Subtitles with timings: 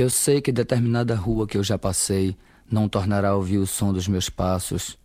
[0.00, 2.34] Eu sei que determinada rua que eu já passei
[2.70, 4.96] não tornará a ouvir o som dos meus passos.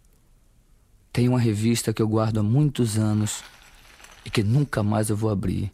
[1.12, 3.44] Tem uma revista que eu guardo há muitos anos
[4.24, 5.70] e que nunca mais eu vou abrir.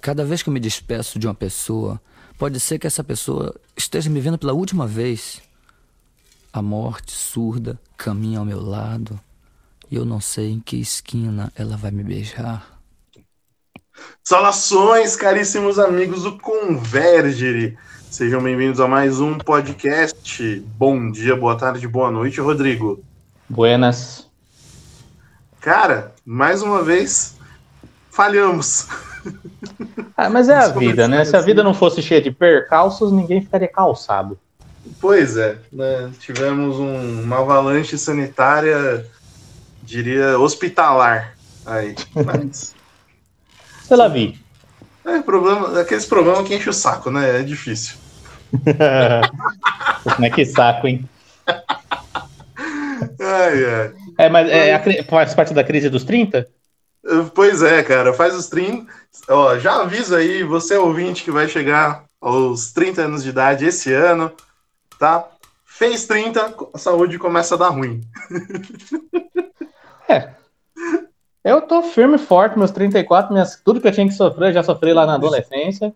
[0.00, 2.00] Cada vez que eu me despeço de uma pessoa,
[2.38, 5.42] pode ser que essa pessoa esteja me vendo pela última vez.
[6.52, 9.18] A morte surda caminha ao meu lado
[9.90, 12.80] e eu não sei em que esquina ela vai me beijar.
[14.24, 17.76] Saudações, caríssimos amigos do Convergere.
[18.10, 20.62] Sejam bem-vindos a mais um podcast.
[20.76, 23.02] Bom dia, boa tarde, boa noite, Rodrigo.
[23.48, 24.28] Buenas.
[25.60, 27.36] Cara, mais uma vez,
[28.10, 28.86] falhamos.
[30.16, 31.24] Ah, mas é a vida, né?
[31.24, 34.38] Se a vida não fosse cheia de percalços, ninguém ficaria calçado.
[35.00, 36.10] Pois é, né?
[36.18, 39.06] tivemos um, uma avalanche sanitária,
[39.82, 41.94] diria, hospitalar aí.
[42.24, 42.74] Mas
[43.96, 44.38] Lá, vi.
[45.04, 47.40] É, problema, aqueles problemas que enche o saco, né?
[47.40, 47.96] É difícil.
[50.14, 51.08] Como é que saco, hein?
[53.20, 53.92] Ai, ai.
[54.18, 56.46] É, mas é, a faz parte da crise dos 30?
[57.34, 58.86] Pois é, cara, faz os 30.
[59.28, 63.92] Ó, já aviso aí, você ouvinte que vai chegar aos 30 anos de idade esse
[63.92, 64.32] ano,
[64.98, 65.26] tá?
[65.64, 68.00] Fez 30, a saúde começa a dar ruim.
[70.08, 70.30] É.
[71.44, 74.52] Eu tô firme e forte, meus 34, minhas, tudo que eu tinha que sofrer, eu
[74.52, 75.92] já sofri lá na adolescência.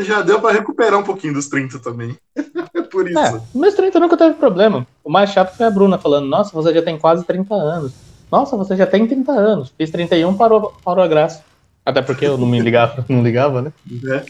[0.00, 2.16] Já deu pra recuperar um pouquinho dos 30 também.
[2.90, 3.18] Por isso.
[3.18, 4.86] É, meus 30 nunca teve problema.
[5.02, 7.92] O mais chato foi a Bruna falando: Nossa, você já tem quase 30 anos.
[8.30, 9.72] Nossa, você já tem 30 anos.
[9.76, 11.42] Fiz 31, parou, parou a graça.
[11.86, 13.72] Até porque eu não me ligava, não ligava, né?
[14.02, 14.24] né?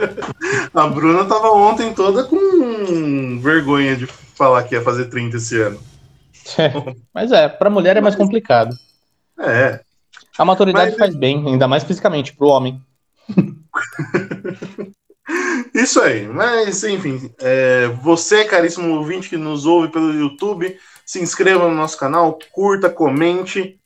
[0.74, 5.78] a Bruna tava ontem toda com vergonha de falar que ia fazer 30 esse ano.
[7.14, 8.76] Mas é, pra mulher é mais complicado.
[9.42, 9.80] É,
[10.38, 12.80] A maturidade Mas- faz bem, ainda mais fisicamente, pro homem.
[15.74, 20.76] Isso aí, mas enfim, é, você, caríssimo ouvinte que nos ouve pelo YouTube,
[21.06, 23.78] se inscreva no nosso canal, curta, comente.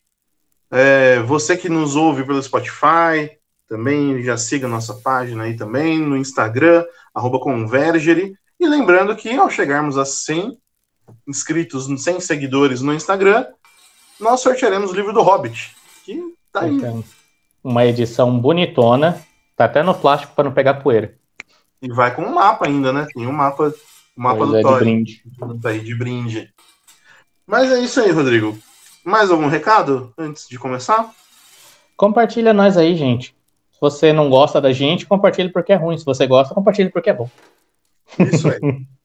[0.70, 3.30] É, você que nos ouve pelo Spotify,
[3.68, 6.84] também já siga nossa página aí também, no Instagram,
[7.14, 8.34] arroba Convergere.
[8.58, 10.58] E lembrando que ao chegarmos a 100
[11.28, 13.46] inscritos, 100 seguidores no Instagram,
[14.20, 16.20] nós sortearemos o livro do Hobbit, que
[16.52, 16.74] tá aí.
[16.74, 17.04] Então,
[17.62, 19.20] uma edição bonitona.
[19.56, 21.16] Tá até no plástico pra não pegar poeira.
[21.80, 23.06] E vai com um mapa ainda, né?
[23.14, 23.72] Tem um mapa,
[24.16, 24.78] o mapa Pois do é, de Thorin.
[24.78, 25.22] brinde.
[25.62, 26.54] Tá aí de brinde.
[27.46, 28.56] Mas é isso aí, Rodrigo.
[29.02, 31.10] Mais algum recado antes de começar?
[31.96, 33.34] Compartilha nós aí, gente.
[33.72, 35.96] Se você não gosta da gente, compartilha porque é ruim.
[35.96, 37.30] Se você gosta, compartilha porque é bom.
[38.18, 38.60] Isso aí.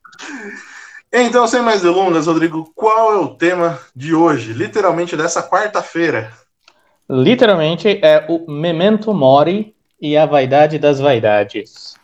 [1.11, 4.53] então, sem mais delongas, Rodrigo, qual é o tema de hoje?
[4.53, 6.31] Literalmente dessa quarta-feira.
[7.09, 11.95] Literalmente é o Memento Mori e a vaidade das vaidades.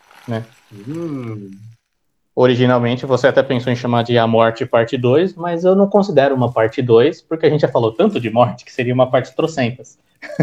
[0.88, 1.52] Hum,
[2.40, 6.36] Originalmente você até pensou em chamar de A Morte Parte 2, mas eu não considero
[6.36, 9.36] uma parte 2, porque a gente já falou tanto de morte que seria uma parte
[9.36, 9.98] trocentas.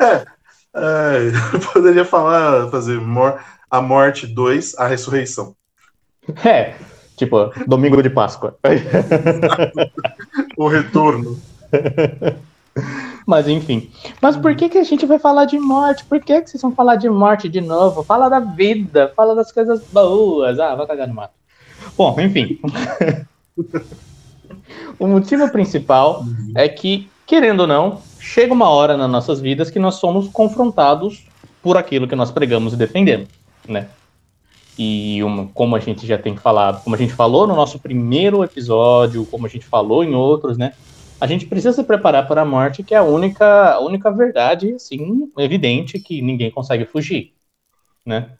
[0.00, 0.24] é,
[1.52, 3.38] eu poderia falar, fazer mor
[3.70, 5.54] a morte 2, a ressurreição.
[6.44, 6.74] É,
[7.16, 8.56] tipo, domingo de Páscoa.
[10.56, 11.38] O retorno.
[13.26, 13.90] Mas enfim.
[14.20, 16.04] Mas por que, que a gente vai falar de morte?
[16.04, 18.02] Por que, que vocês vão falar de morte de novo?
[18.02, 20.58] Fala da vida, fala das coisas boas.
[20.60, 21.34] Ah, vai cagar no mato.
[21.96, 22.60] Bom, enfim.
[24.98, 29.78] o motivo principal é que, querendo ou não, chega uma hora nas nossas vidas que
[29.78, 31.26] nós somos confrontados
[31.62, 33.28] por aquilo que nós pregamos e defendemos,
[33.66, 33.88] né?
[34.78, 38.44] E uma- como a gente já tem falado, como a gente falou no nosso primeiro
[38.44, 40.72] episódio, como a gente falou em outros, né?
[41.20, 44.74] a gente precisa se preparar para a morte, que é a única, a única verdade,
[44.74, 47.32] assim, evidente, que ninguém consegue fugir,
[48.06, 48.36] né?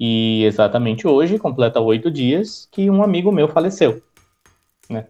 [0.00, 4.02] E exatamente hoje, completa oito dias, que um amigo meu faleceu,
[4.90, 5.06] né?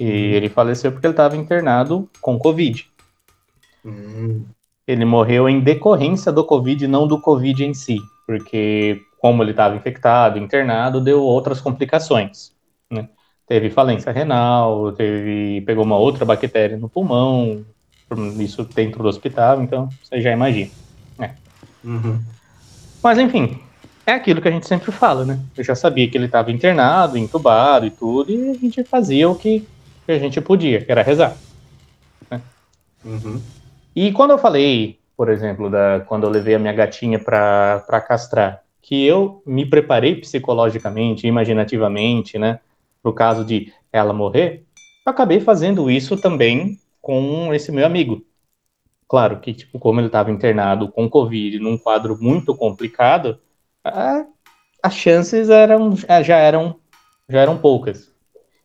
[0.00, 2.88] E ele faleceu porque ele estava internado com Covid.
[3.84, 4.44] Hum,
[4.86, 9.76] Ele morreu em decorrência do Covid, não do Covid em si, porque como ele estava
[9.76, 12.52] infectado, internado, deu outras complicações,
[12.90, 13.08] né?
[13.46, 17.64] Teve falência renal, teve, pegou uma outra bactéria no pulmão,
[18.38, 20.70] isso dentro do hospital, então você já imagina.
[21.84, 22.20] uhum.
[23.02, 23.60] Mas enfim,
[24.06, 25.38] é aquilo que a gente sempre fala, né?
[25.56, 29.34] Eu já sabia que ele estava internado, entubado e tudo, e a gente fazia o
[29.34, 29.66] que,
[30.08, 31.36] a gente podia, que era rezar.
[33.04, 33.40] Uhum.
[33.94, 38.62] E quando eu falei, por exemplo, da, quando eu levei a minha gatinha para castrar,
[38.82, 42.60] que eu me preparei psicologicamente, imaginativamente, né,
[43.02, 44.64] pro caso de ela morrer,
[45.04, 48.24] acabei fazendo isso também com esse meu amigo,
[49.10, 53.40] Claro que, tipo, como ele estava internado com Covid, num quadro muito complicado,
[53.82, 54.24] a,
[54.80, 56.76] as chances eram, já eram
[57.28, 58.12] já eram poucas.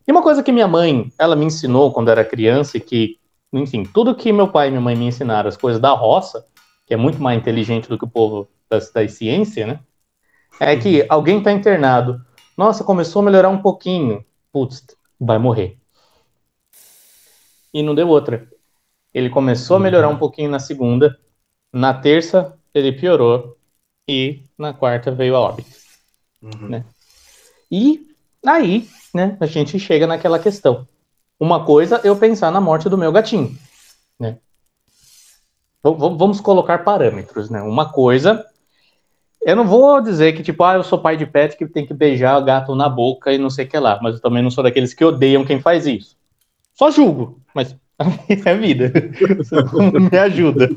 [0.08, 3.18] E uma coisa que minha mãe, ela me ensinou quando era criança, que,
[3.52, 6.46] enfim, tudo que meu pai e minha mãe me ensinaram, as coisas da roça,
[6.86, 9.80] que é muito mais inteligente do que o povo das, das ciências, né?
[10.60, 12.24] É que alguém está internado.
[12.58, 14.26] Nossa, começou a melhorar um pouquinho.
[14.52, 14.86] Putz,
[15.20, 15.78] vai morrer.
[17.74, 18.48] E não deu outra.
[19.14, 21.18] Ele começou a melhorar um pouquinho na segunda.
[21.74, 23.58] Na terça, ele piorou.
[24.08, 25.70] E na quarta veio a óbito.
[26.42, 26.70] Uhum.
[26.70, 26.86] Né?
[27.72, 28.08] E
[28.46, 30.88] aí, né, a gente chega naquela questão.
[31.40, 33.58] Uma coisa é eu pensar na morte do meu gatinho.
[34.20, 34.38] Né?
[35.84, 37.62] Vamos colocar parâmetros, né?
[37.62, 38.46] Uma coisa
[39.46, 41.94] eu não vou dizer que, tipo, ah, eu sou pai de pet que tem que
[41.94, 44.50] beijar o gato na boca e não sei o que lá, mas eu também não
[44.50, 46.18] sou daqueles que odeiam quem faz isso.
[46.74, 47.78] Só julgo, mas
[48.28, 48.92] é vida.
[50.12, 50.68] me ajuda.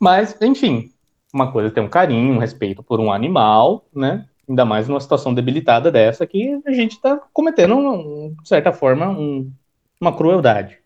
[0.00, 0.90] mas, enfim,
[1.30, 4.24] uma coisa é ter um carinho, um respeito por um animal, né?
[4.48, 9.10] Ainda mais numa situação debilitada dessa que a gente tá cometendo, um, de certa forma,
[9.10, 9.52] um,
[10.00, 10.78] uma crueldade.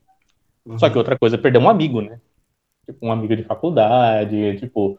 [0.67, 0.81] Uhum.
[0.81, 2.19] Só que outra coisa é perder um amigo, né?
[2.85, 4.99] Tipo, um amigo de faculdade, tipo,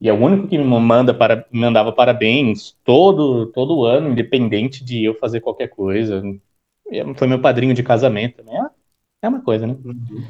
[0.00, 4.84] e é o único que me manda para, me mandava parabéns todo todo ano, independente
[4.84, 6.22] de eu fazer qualquer coisa.
[7.16, 8.68] Foi meu padrinho de casamento, né?
[9.22, 9.76] É uma coisa, né?
[9.84, 10.24] Uhum.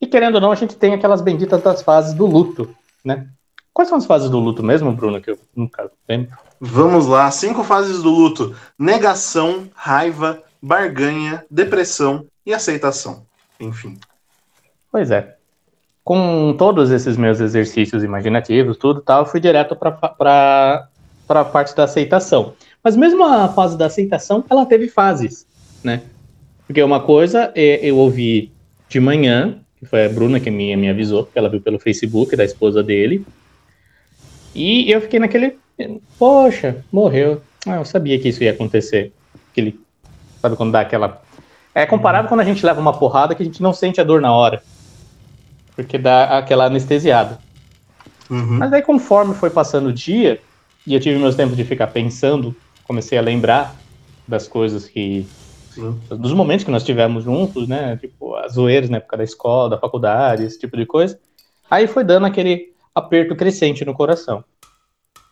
[0.00, 2.72] E querendo ou não, a gente tem aquelas benditas das fases do luto,
[3.04, 3.28] né?
[3.72, 6.36] Quais são as fases do luto mesmo, Bruno, que eu nunca lembro?
[6.60, 13.26] Vamos lá, cinco fases do luto: negação, raiva, barganha, depressão e aceitação.
[13.58, 13.98] Enfim.
[14.90, 15.37] Pois é
[16.08, 20.88] com todos esses meus exercícios imaginativos, tudo tal, fui direto para
[21.28, 22.54] a parte da aceitação.
[22.82, 25.46] Mas mesmo a fase da aceitação, ela teve fases,
[25.84, 26.00] né?
[26.66, 28.50] Porque uma coisa é, eu ouvi
[28.88, 32.34] de manhã, que foi a Bruna que me, me avisou, porque ela viu pelo Facebook
[32.34, 33.22] da esposa dele,
[34.54, 35.58] e eu fiquei naquele,
[36.18, 37.42] poxa, morreu.
[37.66, 39.12] Ah, eu sabia que isso ia acontecer.
[39.52, 39.78] Aquele,
[40.40, 41.20] sabe quando dá aquela...
[41.74, 44.22] É comparado quando a gente leva uma porrada que a gente não sente a dor
[44.22, 44.62] na hora
[45.78, 47.38] porque dá aquela anestesiada.
[48.28, 48.58] Uhum.
[48.58, 50.40] Mas aí, conforme foi passando o dia,
[50.84, 52.52] e eu tive meus tempos de ficar pensando,
[52.82, 53.76] comecei a lembrar
[54.26, 55.24] das coisas que.
[56.10, 57.96] Dos momentos que nós tivemos juntos, né?
[57.96, 61.16] Tipo, as zoeiras na época da escola, da faculdade, esse tipo de coisa.
[61.70, 64.42] Aí foi dando aquele aperto crescente no coração.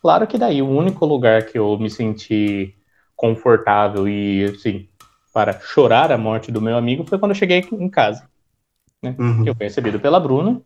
[0.01, 2.73] Claro que daí o único lugar que eu me senti
[3.17, 4.87] confortável e, assim,
[5.33, 8.23] para chorar a morte do meu amigo foi quando eu cheguei em casa
[9.01, 9.15] né?
[9.17, 9.43] Uhum.
[9.43, 10.61] Que eu fui recebido pela Bruna.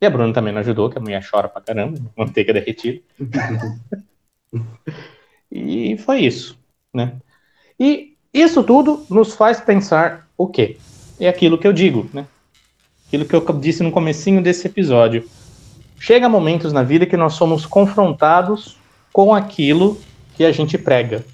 [0.00, 3.00] E a Bruna também não ajudou, que a mulher chora pra caramba, manteiga derretida.
[5.50, 6.58] e foi isso,
[6.92, 7.16] né?
[7.78, 10.76] E isso tudo nos faz pensar o quê?
[11.18, 12.26] É aquilo que eu digo, né?
[13.06, 15.28] Aquilo que eu disse no comecinho desse episódio.
[15.98, 18.76] Chega momentos na vida que nós somos confrontados
[19.12, 19.98] com aquilo
[20.36, 21.24] que a gente prega,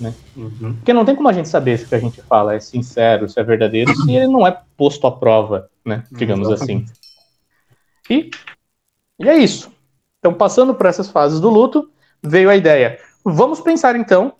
[0.00, 0.14] né?
[0.36, 0.74] Uhum.
[0.74, 3.28] Porque não tem como a gente saber se o que a gente fala é sincero,
[3.28, 6.04] se é verdadeiro, se ele não é posto à prova, né?
[6.10, 6.54] Digamos uhum.
[6.54, 6.86] assim.
[8.08, 8.30] E,
[9.18, 9.70] e é isso.
[10.18, 11.90] Então, passando por essas fases do luto,
[12.22, 12.98] veio a ideia.
[13.24, 14.34] Vamos pensar então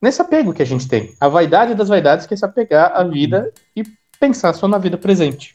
[0.00, 1.14] nesse apego que a gente tem.
[1.20, 3.84] A vaidade das vaidades que é se apegar à vida e
[4.18, 5.54] pensar só na vida presente.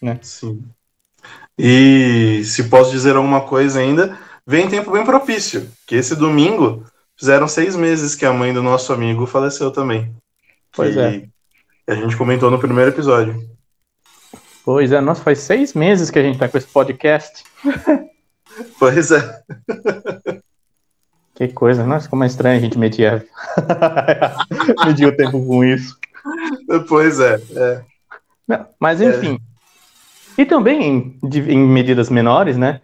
[0.00, 0.18] Né?
[0.22, 0.64] Sim.
[1.58, 6.84] E se posso dizer alguma coisa ainda, vem tempo bem propício, que esse domingo
[7.22, 10.12] Fizeram seis meses que a mãe do nosso amigo faleceu também.
[10.72, 11.22] Pois é.
[11.86, 13.48] A gente comentou no primeiro episódio.
[14.64, 17.44] Pois é, nossa, faz seis meses que a gente tá com esse podcast.
[18.76, 19.40] pois é.
[21.36, 23.24] Que coisa, nossa, como é estranho a gente medir,
[24.84, 25.96] medir o tempo com isso.
[26.88, 27.40] Pois é.
[28.50, 28.64] é.
[28.80, 29.38] Mas enfim.
[30.36, 30.42] É.
[30.42, 30.82] E também
[31.22, 32.80] em, em medidas menores, né?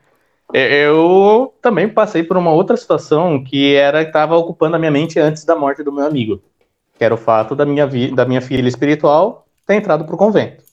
[0.53, 5.19] É, eu também passei por uma outra situação que era estava ocupando a minha mente
[5.19, 6.43] antes da morte do meu amigo,
[6.97, 10.65] que era o fato da minha, da minha filha espiritual ter entrado para o convento.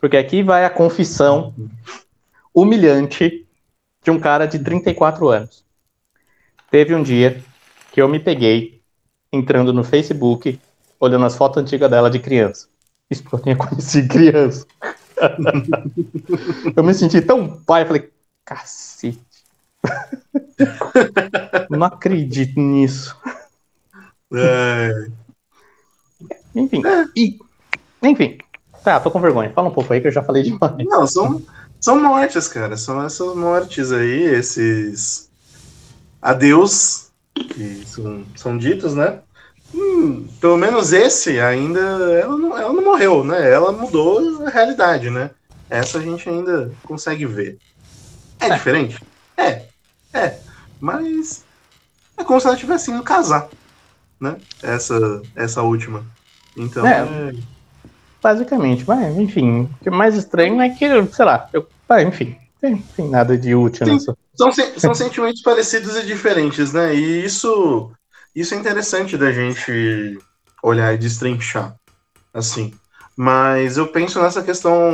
[0.00, 1.54] Porque aqui vai a confissão
[2.52, 3.46] humilhante
[4.02, 5.64] de um cara de 34 anos.
[6.70, 7.42] Teve um dia
[7.92, 8.80] que eu me peguei
[9.32, 10.58] entrando no Facebook,
[10.98, 12.68] olhando as fotos antigas dela de criança.
[13.08, 14.66] Isso porque eu tinha conhecido criança.
[16.74, 18.10] eu me senti tão pai, falei,
[18.44, 19.20] Cacete.
[21.70, 23.16] Não acredito nisso.
[24.32, 25.08] É.
[26.54, 26.82] Enfim.
[27.16, 27.38] E,
[28.02, 28.38] enfim.
[28.84, 29.52] Tá, tô com vergonha.
[29.52, 30.76] Fala um pouco aí que eu já falei demais.
[30.78, 31.42] Não, são,
[31.80, 32.76] são mortes, cara.
[32.76, 35.30] São essas mortes aí, esses
[36.20, 39.20] adeus que são, são ditos, né?
[39.74, 43.50] hum, pelo menos esse ainda, ela não, ela não morreu, né?
[43.50, 45.30] Ela mudou a realidade, né?
[45.68, 47.58] Essa a gente ainda consegue ver.
[48.40, 48.54] É, é.
[48.54, 49.02] diferente?
[49.36, 49.62] É,
[50.12, 50.38] é.
[50.80, 51.44] Mas
[52.16, 53.48] é como se ela tivesse indo casar,
[54.20, 54.36] né?
[54.62, 56.04] Essa, essa última.
[56.56, 56.86] Então.
[56.86, 57.34] É, é...
[58.22, 62.36] Basicamente, mas enfim, o que é mais estranho é que, sei lá, eu, ah, enfim,
[62.60, 64.16] tem, tem nada de útil Sim, nessa.
[64.34, 66.94] São, são sentimentos parecidos e diferentes, né?
[66.94, 67.90] E isso,
[68.34, 70.18] isso é interessante da gente
[70.62, 71.74] olhar e destrinchar,
[72.32, 72.74] assim.
[73.16, 74.92] Mas eu penso nessa questão,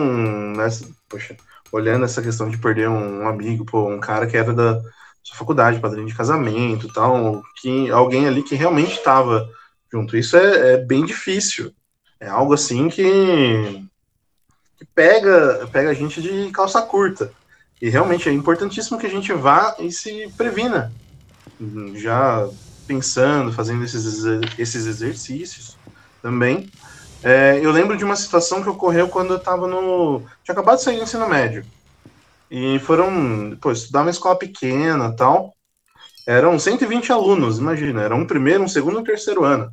[0.56, 1.36] nessa, poxa,
[1.76, 4.80] olhando essa questão de perder um, amigo, pô, um cara que era da
[5.22, 9.48] sua faculdade, padrinho de casamento, tal, que alguém ali que realmente estava
[9.92, 10.16] junto.
[10.16, 11.72] Isso é, é, bem difícil.
[12.18, 13.84] É algo assim que,
[14.78, 17.32] que pega, pega a gente de calça curta.
[17.80, 20.92] E realmente é importantíssimo que a gente vá e se previna.
[21.94, 22.48] Já
[22.86, 24.24] pensando, fazendo esses,
[24.58, 25.76] esses exercícios
[26.22, 26.70] também.
[27.28, 30.20] É, eu lembro de uma situação que ocorreu quando eu estava no.
[30.44, 31.66] Tinha acabado de sair do ensino médio.
[32.48, 33.58] E foram.
[33.60, 35.52] Pô, estudar uma escola pequena tal.
[36.24, 38.00] Eram 120 alunos, imagina.
[38.02, 39.72] Era um primeiro, um segundo e um terceiro ano.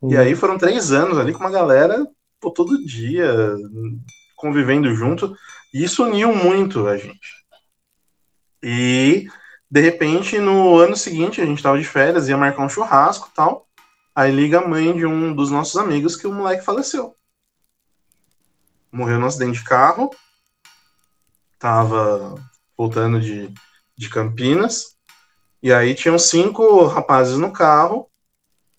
[0.00, 0.12] Uhum.
[0.12, 2.06] E aí foram três anos ali com uma galera
[2.40, 3.56] pô, todo dia
[4.36, 5.34] convivendo junto.
[5.74, 7.44] E isso uniu muito a gente.
[8.62, 9.26] E,
[9.68, 13.67] de repente, no ano seguinte, a gente estava de férias, ia marcar um churrasco tal.
[14.18, 17.14] Aí liga a mãe de um dos nossos amigos que o moleque faleceu.
[18.90, 20.10] Morreu num acidente de carro.
[21.56, 22.34] Tava
[22.76, 23.54] voltando de,
[23.96, 24.96] de Campinas.
[25.62, 28.10] E aí tinham cinco rapazes no carro.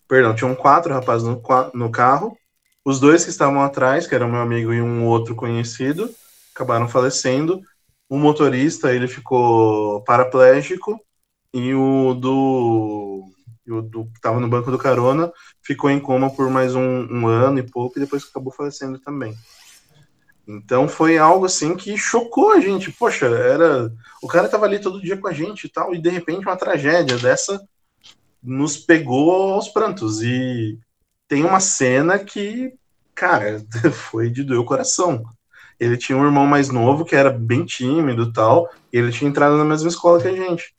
[0.06, 1.42] Perdão, tinham quatro rapazes no,
[1.72, 2.36] no carro.
[2.84, 6.14] Os dois que estavam atrás, que era meu amigo e um outro conhecido,
[6.54, 7.62] acabaram falecendo.
[8.10, 11.00] O motorista, ele ficou paraplégico.
[11.54, 13.30] E o do
[13.72, 17.26] o do, que estava no banco do carona, ficou em coma por mais um, um,
[17.26, 19.34] ano e pouco, e depois acabou falecendo também.
[20.46, 22.90] Então foi algo assim que chocou a gente.
[22.90, 23.92] Poxa, era.
[24.22, 26.56] O cara estava ali todo dia com a gente e tal, e de repente uma
[26.56, 27.62] tragédia dessa
[28.42, 30.22] nos pegou aos prantos.
[30.22, 30.78] E
[31.28, 32.72] tem uma cena que,
[33.14, 35.22] cara, foi de doer o coração.
[35.78, 39.56] Ele tinha um irmão mais novo que era bem tímido tal, e ele tinha entrado
[39.56, 40.74] na mesma escola que a gente.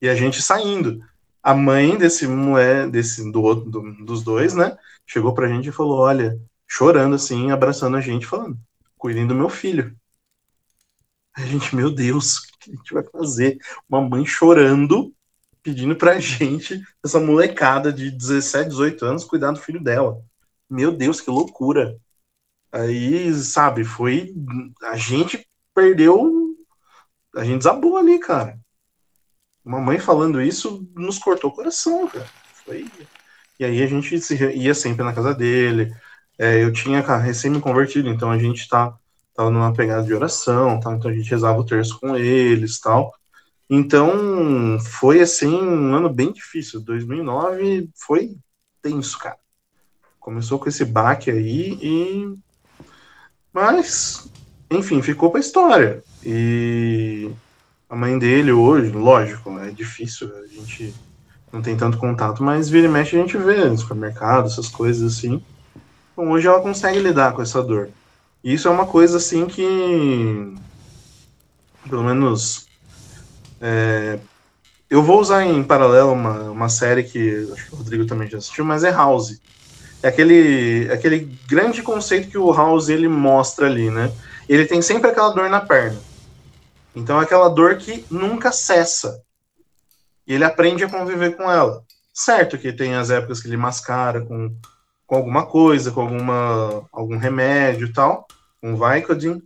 [0.00, 1.02] E a gente saindo
[1.46, 4.76] a mãe desse mulher, desse do do, dos dois, né,
[5.06, 8.58] chegou pra gente e falou: olha, chorando assim, abraçando a gente, falando:
[8.98, 9.96] cuidem do meu filho.
[11.36, 13.58] A gente, meu Deus, o que a gente vai fazer?
[13.88, 15.14] Uma mãe chorando,
[15.62, 20.20] pedindo pra gente, essa molecada de 17, 18 anos, cuidar do filho dela.
[20.68, 21.96] Meu Deus, que loucura.
[22.72, 24.34] Aí, sabe, foi.
[24.82, 26.56] A gente perdeu.
[27.36, 28.58] A gente desabou ali, cara.
[29.66, 32.28] Uma mãe falando isso nos cortou o coração, cara.
[32.64, 32.86] Foi...
[33.58, 34.14] E aí a gente
[34.54, 35.92] ia sempre na casa dele.
[36.38, 38.94] É, eu tinha recém me convertido, então a gente tá,
[39.34, 40.94] tava numa pegada de oração, tá?
[40.94, 43.12] então a gente rezava o terço com eles tal.
[43.68, 46.80] Então foi assim um ano bem difícil.
[46.80, 48.36] 2009 foi
[48.80, 49.38] tenso, cara.
[50.20, 52.34] Começou com esse baque aí e.
[53.52, 54.30] Mas,
[54.70, 56.04] enfim, ficou pra história.
[56.24, 57.32] E
[57.88, 60.94] a mãe dele hoje, lógico, é difícil, a gente
[61.52, 65.16] não tem tanto contato, mas vira e mexe a gente vê no supermercado, essas coisas
[65.16, 65.42] assim.
[66.12, 67.88] Então hoje ela consegue lidar com essa dor.
[68.42, 70.54] E isso é uma coisa assim que,
[71.88, 72.66] pelo menos,
[73.60, 74.18] é,
[74.90, 78.38] eu vou usar em paralelo uma, uma série que acho que o Rodrigo também já
[78.38, 79.40] assistiu, mas é House.
[80.02, 84.12] É aquele, aquele grande conceito que o House ele mostra ali, né?
[84.48, 85.98] Ele tem sempre aquela dor na perna.
[86.96, 89.22] Então é aquela dor que nunca cessa.
[90.26, 91.84] E ele aprende a conviver com ela.
[92.12, 94.56] Certo que tem as épocas que ele mascara com,
[95.06, 98.26] com alguma coisa, com alguma, algum remédio e tal,
[98.62, 99.42] um Vicodin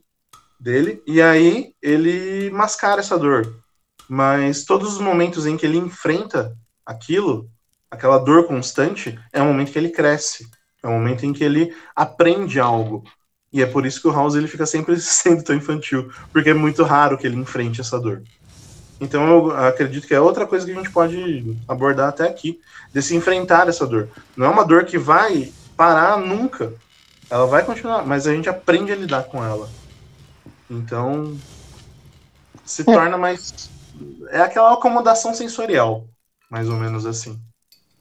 [0.60, 3.60] dele, e aí ele mascara essa dor.
[4.08, 7.50] Mas todos os momentos em que ele enfrenta aquilo,
[7.90, 10.48] aquela dor constante, é o momento que ele cresce.
[10.82, 13.04] É o momento em que ele aprende algo.
[13.52, 16.54] E é por isso que o House ele fica sempre sendo tão infantil, porque é
[16.54, 18.22] muito raro que ele enfrente essa dor.
[19.00, 22.60] Então eu acredito que é outra coisa que a gente pode abordar até aqui,
[22.92, 24.08] de se enfrentar essa dor.
[24.36, 26.74] Não é uma dor que vai parar nunca.
[27.30, 29.68] Ela vai continuar, mas a gente aprende a lidar com ela.
[30.68, 31.36] Então
[32.70, 32.84] se é.
[32.84, 33.70] torna mais
[34.30, 36.06] é aquela acomodação sensorial,
[36.48, 37.38] mais ou menos assim.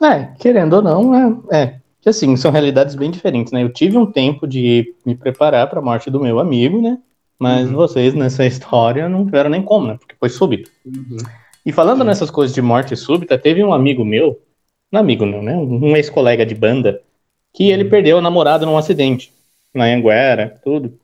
[0.02, 3.64] É, querendo ou não, é, é que assim, são realidades bem diferentes, né?
[3.64, 6.98] Eu tive um tempo de me preparar para a morte do meu amigo, né?
[7.38, 7.76] Mas uhum.
[7.76, 9.98] vocês nessa história não tiveram nem como, né?
[9.98, 10.72] Porque foi súbito.
[10.86, 11.18] Uhum.
[11.66, 14.40] E falando nessas coisas de morte súbita, teve um amigo meu
[14.92, 15.56] um amigo não, né?
[15.56, 17.02] Um ex-colega de banda,
[17.54, 19.32] que ele perdeu a namorada num acidente
[19.74, 21.00] na Anguera, tudo.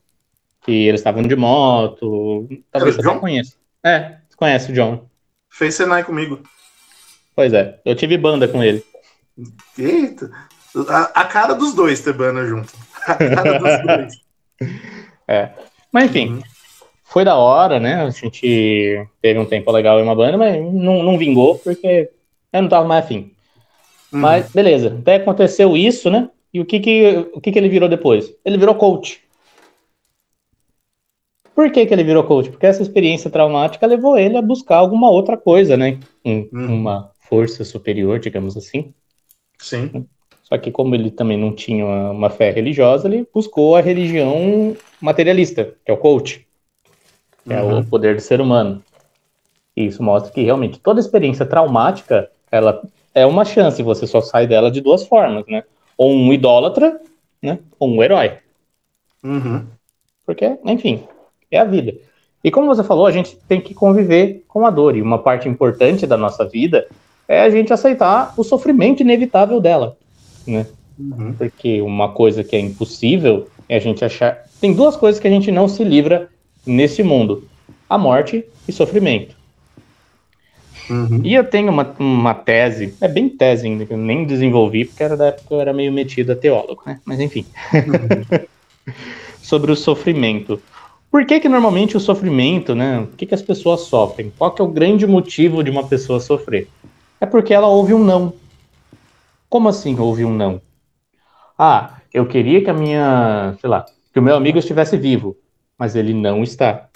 [0.63, 2.49] Que eles estavam de moto.
[2.71, 3.55] Talvez você conheça.
[3.83, 5.07] É, você conhece o John.
[5.49, 6.41] Fez Senai comigo.
[7.35, 8.83] Pois é, eu tive banda com ele.
[9.77, 10.31] Eita.
[10.89, 12.73] A, a cara dos dois ter banda junto.
[13.07, 14.13] A cara dos dois.
[15.91, 16.41] Mas enfim, Uhum.
[17.03, 17.95] foi da hora, né?
[18.03, 22.09] A gente teve um tempo legal em uma banda, mas não, não vingou porque
[22.51, 23.31] eu não tava mais afim.
[24.11, 24.19] Uhum.
[24.19, 26.29] Mas beleza, até aconteceu isso, né?
[26.53, 28.33] E o que que, o que que ele virou depois?
[28.45, 29.21] Ele virou coach.
[31.53, 32.49] Por que que ele virou coach?
[32.49, 35.99] Porque essa experiência traumática levou ele a buscar alguma outra coisa, né?
[36.23, 36.75] Um- Uhum.
[36.75, 38.93] Uma força superior, digamos assim.
[39.59, 40.05] Sim.
[40.47, 45.73] Só que como ele também não tinha uma, fé religiosa, ele buscou a religião materialista,
[45.83, 46.45] que é o coach,
[47.43, 47.79] que é Uhum.
[47.79, 48.81] o poder do ser humano.
[49.75, 52.81] E isso mostra que realmente toda experiência traumática, ela
[53.13, 55.63] é uma chance, você só sai dela de duas formas, né?
[55.97, 57.01] Ou um idólatra,
[57.41, 57.57] né?
[57.79, 58.37] Ou um herói.
[59.23, 59.65] Uhum.
[60.25, 61.03] Porque, enfim,
[61.49, 61.95] é a vida.
[62.43, 64.95] E como você falou, a gente tem que conviver com a dor.
[64.95, 66.87] E uma parte importante da nossa vida
[67.27, 69.97] é a gente aceitar o sofrimento inevitável dela.
[70.45, 70.65] Né?
[70.97, 71.33] Uhum.
[71.33, 74.45] Porque uma coisa que é impossível é a gente achar.
[74.61, 76.29] Tem duas coisas que a gente não se livra
[76.65, 77.47] nesse mundo:
[77.89, 79.35] a morte e sofrimento.
[80.89, 81.21] Uhum.
[81.23, 85.03] E eu tenho uma, uma tese, é bem tese ainda, que eu nem desenvolvi, porque
[85.03, 86.99] era da época que eu era meio metido a teólogo, né?
[87.03, 87.45] Mas enfim.
[89.41, 90.61] Sobre o sofrimento.
[91.09, 92.99] Por que que normalmente o sofrimento, né?
[92.99, 94.31] O que que as pessoas sofrem?
[94.37, 96.67] Qual que é o grande motivo de uma pessoa sofrer?
[97.19, 98.33] É porque ela ouve um não.
[99.49, 100.61] Como assim ouve um não?
[101.57, 105.37] Ah, eu queria que a minha, sei lá, que o meu amigo estivesse vivo,
[105.77, 106.89] mas ele não está.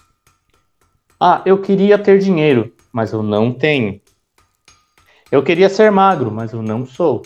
[1.20, 4.02] Ah, eu queria ter dinheiro, mas eu não tenho.
[5.32, 7.22] Eu queria ser magro, mas eu não sou.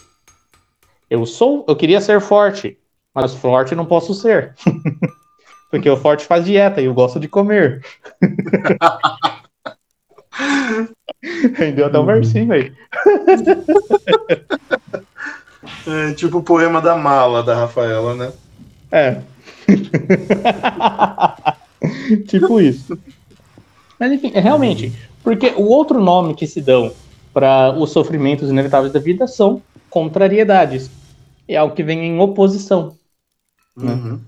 [1.10, 2.78] Eu sou, eu queria ser forte,
[3.14, 4.56] mas forte não posso ser.
[5.72, 7.84] Porque o forte faz dieta e eu gosto de comer.
[11.56, 12.74] Rendeu até um versinho aí.
[15.88, 18.34] É tipo o poema da mala da Rafaela, né?
[18.92, 19.22] É.
[22.28, 22.98] tipo isso.
[24.00, 24.92] Mas enfim, é realmente,
[25.24, 26.92] porque o outro nome que se dão
[27.34, 30.92] para os sofrimentos inevitáveis da vida são contrariedades.
[31.48, 32.96] É algo que vem em oposição.
[33.76, 33.94] Né?
[33.94, 34.22] Uhum.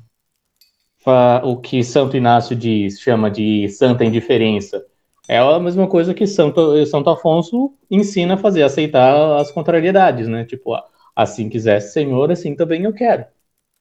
[1.43, 4.83] O que Santo Inácio diz, chama de santa indiferença.
[5.27, 10.45] É a mesma coisa que Santo, Santo Afonso ensina a fazer, aceitar as contrariedades, né?
[10.45, 10.83] Tipo, ah,
[11.15, 13.25] assim quisesse Senhor, assim também eu quero.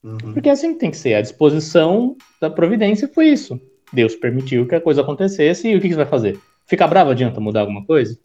[0.02, 0.18] Uhum.
[0.34, 1.14] Porque assim tem que ser.
[1.14, 3.60] A disposição da providência foi isso.
[3.92, 6.38] Deus permitiu que a coisa acontecesse e o que, que você vai fazer?
[6.66, 8.18] Ficar bravo adianta mudar alguma coisa?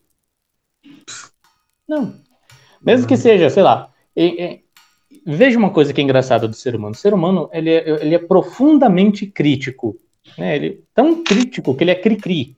[1.87, 2.13] Não.
[2.81, 3.91] Mesmo que seja, sei lá.
[5.25, 6.93] veja uma coisa que é engraçada do ser humano.
[6.93, 9.97] O ser humano ele é, ele é profundamente crítico.
[10.37, 10.55] Né?
[10.55, 12.57] Ele é tão crítico que ele é cri-cri.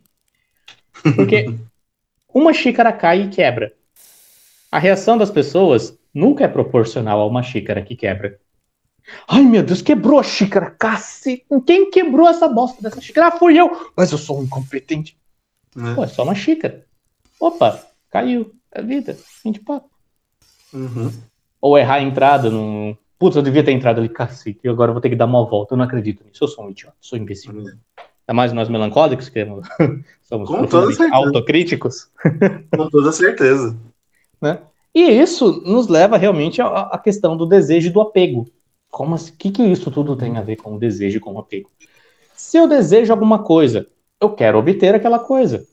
[1.15, 1.45] Porque
[2.33, 3.73] uma xícara cai e quebra.
[4.71, 8.39] A reação das pessoas nunca é proporcional a uma xícara que quebra.
[9.28, 11.45] Ai, meu Deus, quebrou a xícara, cacete.
[11.65, 13.28] Quem quebrou essa bosta dessa xícara?
[13.28, 13.91] Ah, fui eu.
[13.95, 15.17] Mas eu sou um incompetente.
[15.76, 15.93] Né?
[15.95, 16.86] Pô, é só uma xícara.
[17.39, 18.54] Opa, caiu.
[18.71, 19.17] É vida.
[19.41, 19.89] Fim de papo.
[20.74, 21.12] Uhum.
[21.60, 22.95] Ou errar a entrada num...
[23.19, 24.60] Putz, eu devia ter entrado ali, cacete.
[24.63, 25.74] E agora eu vou ter que dar uma volta.
[25.74, 26.43] Eu não acredito nisso.
[26.43, 27.54] Eu sou um idiota, sou imbecil.
[27.54, 27.65] Uhum.
[27.65, 29.45] Ainda mais nós melancólicos, que
[30.24, 32.10] somos Com toda autocríticos.
[32.76, 33.78] Com toda certeza.
[34.41, 34.60] né?
[34.93, 38.47] E isso nos leva realmente à, questão do desejo e do apego.
[38.89, 39.32] Como assim?
[39.32, 41.69] O que, que isso tudo tem a ver com o desejo e com o apego?
[42.36, 43.88] Se eu desejo alguma coisa,
[44.19, 45.65] eu quero obter aquela coisa.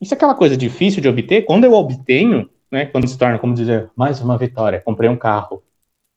[0.00, 3.38] E se aquela coisa é difícil de obter, quando eu obtenho, né, quando se torna,
[3.38, 5.62] como dizer, mais uma vitória, comprei um carro,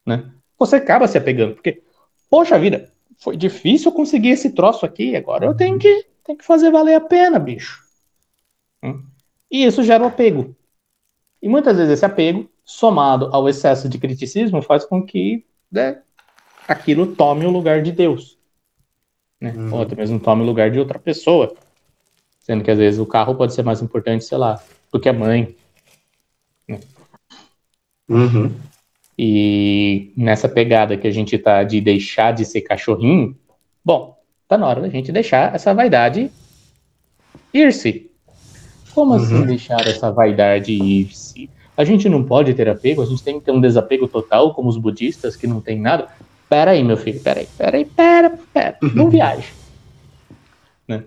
[0.05, 1.81] né, você acaba se apegando, porque,
[2.29, 6.71] poxa vida, foi difícil conseguir esse troço aqui, agora eu tenho que, tenho que fazer
[6.71, 7.81] valer a pena, bicho.
[8.83, 9.03] Hum?
[9.49, 10.55] E isso gera o apego.
[11.41, 16.01] E muitas vezes esse apego, somado ao excesso de criticismo, faz com que né,
[16.67, 18.37] aquilo tome o lugar de Deus.
[19.39, 19.53] Né?
[19.55, 19.73] Uhum.
[19.73, 21.53] Ou até mesmo tome o lugar de outra pessoa.
[22.39, 25.13] Sendo que às vezes o carro pode ser mais importante, sei lá, do que a
[25.13, 25.55] mãe.
[28.09, 28.53] Uhum.
[29.17, 33.35] E nessa pegada que a gente tá de deixar de ser cachorrinho,
[33.83, 36.31] bom, tá na hora da gente deixar essa vaidade
[37.53, 38.06] ir-se.
[38.97, 39.45] Como assim Uhum.
[39.45, 41.47] deixar essa vaidade ir-se?
[41.77, 44.69] A gente não pode ter apego, a gente tem que ter um desapego total, como
[44.69, 46.07] os budistas, que não tem nada.
[46.49, 49.49] Pera aí, meu filho, pera aí, pera aí, pera, pera, não viaje.
[50.87, 51.03] Né?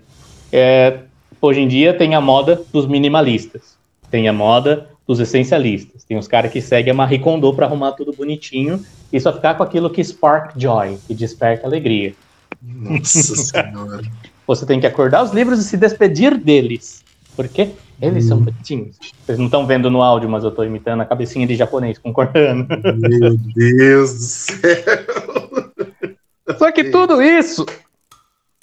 [0.52, 1.00] É,
[1.42, 3.76] hoje em dia tem a moda dos minimalistas,
[4.08, 6.04] tem a moda dos essencialistas.
[6.04, 9.54] Tem os caras que seguem a Marie Kondo para arrumar tudo bonitinho e só ficar
[9.56, 12.14] com aquilo que spark joy, que desperta alegria.
[12.62, 14.02] Nossa senhora.
[14.46, 17.09] Você tem que acordar os livros e se despedir deles.
[17.36, 18.98] Porque eles são bonitinhos.
[19.24, 22.66] Vocês não estão vendo no áudio, mas eu estou imitando a cabecinha de japonês concordando.
[22.96, 24.60] Meu Deus do céu.
[26.58, 27.64] Só que tudo isso,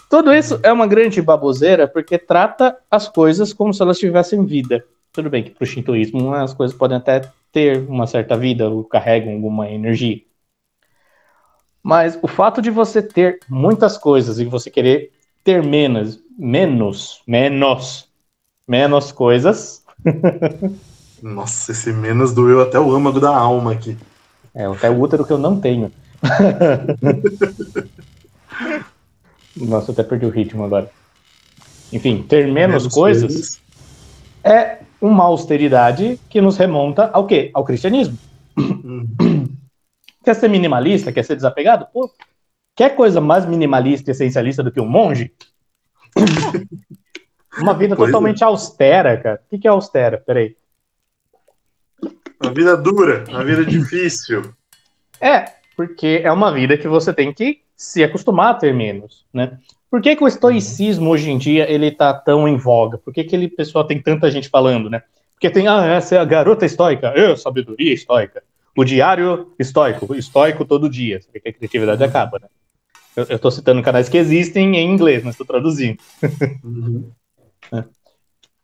[0.10, 4.84] tudo isso é uma grande baboseira porque trata as coisas como se elas tivessem vida.
[5.12, 8.84] Tudo bem que para o shintoísmo as coisas podem até ter uma certa vida, ou
[8.84, 10.22] carregam alguma energia.
[11.82, 15.12] Mas o fato de você ter muitas coisas e você querer
[15.44, 18.07] ter menos, menos, menos,
[18.68, 19.84] menos coisas.
[21.22, 23.98] Nossa, esse menos doeu até o âmago da alma aqui.
[24.54, 25.92] É, até o útero que eu não tenho.
[29.56, 30.90] Nossa, eu até perdi o ritmo agora.
[31.92, 33.62] Enfim, ter menos, menos coisas, coisas
[34.44, 37.50] é uma austeridade que nos remonta ao quê?
[37.54, 38.18] Ao cristianismo.
[38.58, 39.08] Uhum.
[40.24, 41.12] Quer ser minimalista?
[41.12, 41.88] Quer ser desapegado?
[41.94, 42.12] Pô,
[42.76, 45.32] quer coisa mais minimalista e essencialista do que um monge?
[47.60, 48.46] Uma vida pois totalmente é.
[48.46, 49.42] austera, cara.
[49.52, 50.18] O que é austera?
[50.18, 50.56] Peraí.
[52.42, 54.54] Uma vida dura, uma vida difícil.
[55.20, 59.58] É, porque é uma vida que você tem que se acostumar a ter menos, né?
[59.90, 62.98] Por que, que o estoicismo hoje em dia ele tá tão em voga?
[62.98, 65.02] Por que, que ele, pessoal, tem tanta gente falando, né?
[65.34, 68.44] Porque tem, ah, essa é a garota estoica, eu, sabedoria estoica.
[68.76, 71.22] O diário estoico, estoico todo dia.
[71.22, 72.48] Você vê que a criatividade acaba, né?
[73.16, 75.98] Eu, eu tô citando canais que existem em inglês, mas estou traduzindo.
[76.64, 77.10] Uhum.
[77.72, 77.84] É.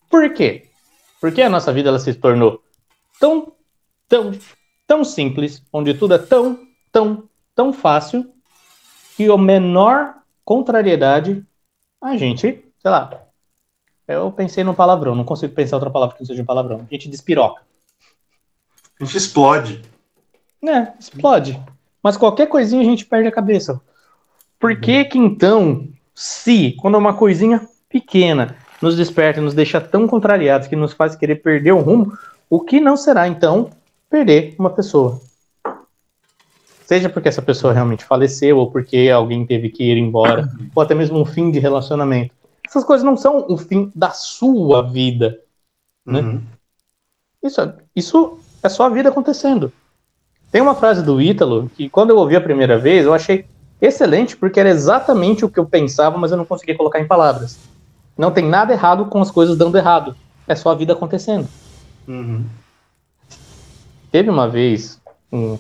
[0.10, 0.70] Por quê?
[1.20, 2.62] Porque a nossa vida ela se tornou
[3.20, 3.54] tão,
[4.08, 4.32] tão,
[4.86, 6.60] tão simples, onde tudo é tão,
[6.92, 8.32] tão, tão fácil,
[9.16, 11.46] que o menor contrariedade,
[12.02, 13.24] a gente, sei lá,
[14.08, 16.86] eu pensei no palavrão, não consigo pensar outra palavra que não seja palavrão.
[16.90, 17.62] A gente despiroca.
[19.00, 19.82] A gente explode.
[20.62, 21.62] É, explode.
[22.02, 23.82] Mas qualquer coisinha a gente perde a cabeça.
[24.60, 29.80] Por que que então, se, quando é uma coisinha pequena, nos desperta e nos deixa
[29.80, 32.18] tão contrariados que nos faz querer perder o rumo,
[32.50, 33.70] o que não será então
[34.10, 35.22] perder uma pessoa?
[36.86, 40.94] Seja porque essa pessoa realmente faleceu, ou porque alguém teve que ir embora, ou até
[40.94, 42.36] mesmo um fim de relacionamento.
[42.68, 45.40] Essas coisas não são o fim da sua vida.
[46.06, 46.20] Né?
[46.20, 46.42] Uhum.
[47.42, 49.72] Isso, isso é só a vida acontecendo.
[50.52, 53.46] Tem uma frase do Ítalo que, quando eu ouvi a primeira vez, eu achei
[53.82, 57.58] excelente, porque era exatamente o que eu pensava, mas eu não conseguia colocar em palavras.
[58.18, 60.16] Não tem nada errado com as coisas dando errado.
[60.48, 61.48] É só a vida acontecendo.
[62.08, 62.46] Uhum.
[64.12, 65.00] Teve uma vez,
[65.32, 65.58] um,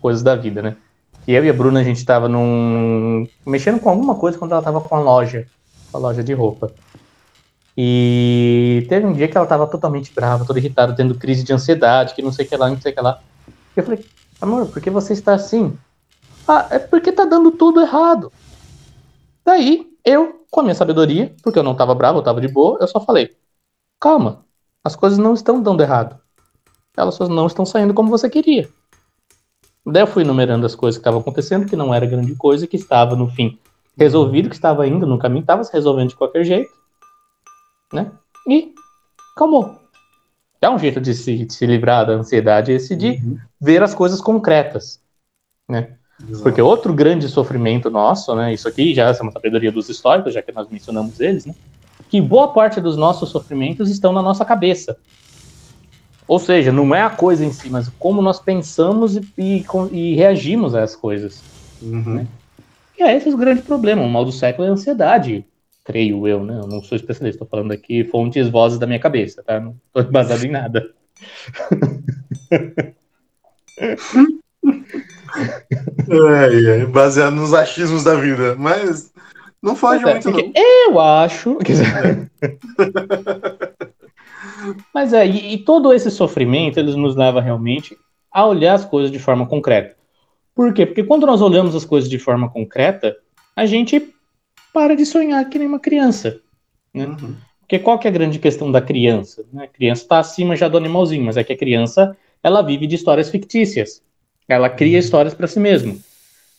[0.00, 0.76] coisas da vida, né?
[1.24, 3.28] Que eu e a Bruna, a gente tava num.
[3.46, 5.46] mexendo com alguma coisa quando ela tava com a loja.
[5.90, 6.72] Com a loja de roupa.
[7.76, 12.14] E teve um dia que ela tava totalmente brava, toda irritada, tendo crise de ansiedade,
[12.14, 13.20] que não sei o que lá, não sei o que lá.
[13.76, 14.04] Eu falei,
[14.40, 15.76] amor, por que você está assim?
[16.46, 18.30] Ah, é porque tá dando tudo errado.
[19.44, 22.78] Daí, eu, com a minha sabedoria, porque eu não tava bravo, eu tava de boa,
[22.80, 23.36] eu só falei,
[24.00, 24.44] calma,
[24.84, 26.20] as coisas não estão dando errado.
[26.96, 28.68] Elas só não estão saindo como você queria.
[29.84, 32.76] Daí eu fui numerando as coisas que estavam acontecendo, que não era grande coisa, que
[32.76, 33.58] estava, no fim,
[33.96, 36.70] resolvido, que estava indo no caminho, estava se resolvendo de qualquer jeito,
[37.92, 38.12] né?
[38.46, 38.74] E
[39.36, 39.80] calmou.
[40.60, 43.38] É um jeito de se, de se livrar da ansiedade esse de uhum.
[43.60, 45.02] ver as coisas concretas,
[45.68, 45.98] né?
[46.28, 46.42] Exato.
[46.42, 48.52] Porque outro grande sofrimento nosso, né?
[48.52, 51.54] Isso aqui já é uma sabedoria dos históricos, já que nós mencionamos eles, né?
[52.08, 54.96] Que boa parte dos nossos sofrimentos estão na nossa cabeça.
[56.28, 60.14] Ou seja, não é a coisa em si, mas como nós pensamos e, e, e
[60.14, 61.42] reagimos a essas coisas.
[61.80, 62.14] Uhum.
[62.14, 62.26] Né?
[62.98, 64.02] E é esse o grande problema.
[64.02, 65.44] O mal do século é a ansiedade,
[65.84, 66.54] creio eu, né?
[66.54, 69.58] Eu não sou especialista, estou falando aqui fontes, vozes da minha cabeça, tá?
[69.58, 70.90] Não estou baseado em nada.
[75.36, 79.12] é, é, baseado nos achismos da vida, mas
[79.62, 80.52] não foge é, muito, não.
[80.54, 81.58] Eu acho.
[84.94, 87.96] Mas é, e, e, todo esse sofrimento, eles nos leva realmente
[88.30, 89.96] a olhar as coisas de forma concreta.
[90.54, 90.86] Por quê?
[90.86, 93.16] Porque quando nós olhamos as coisas de forma concreta,
[93.56, 94.14] a gente
[94.72, 96.40] para de sonhar que nem uma criança.
[96.94, 97.06] Né?
[97.06, 97.36] Uhum.
[97.60, 99.44] Porque qual que é a grande questão da criança?
[99.52, 99.64] Né?
[99.64, 102.96] A criança está acima já do animalzinho, mas é que a criança ela vive de
[102.96, 104.02] histórias fictícias.
[104.48, 105.00] Ela cria uhum.
[105.00, 105.96] histórias para si mesma.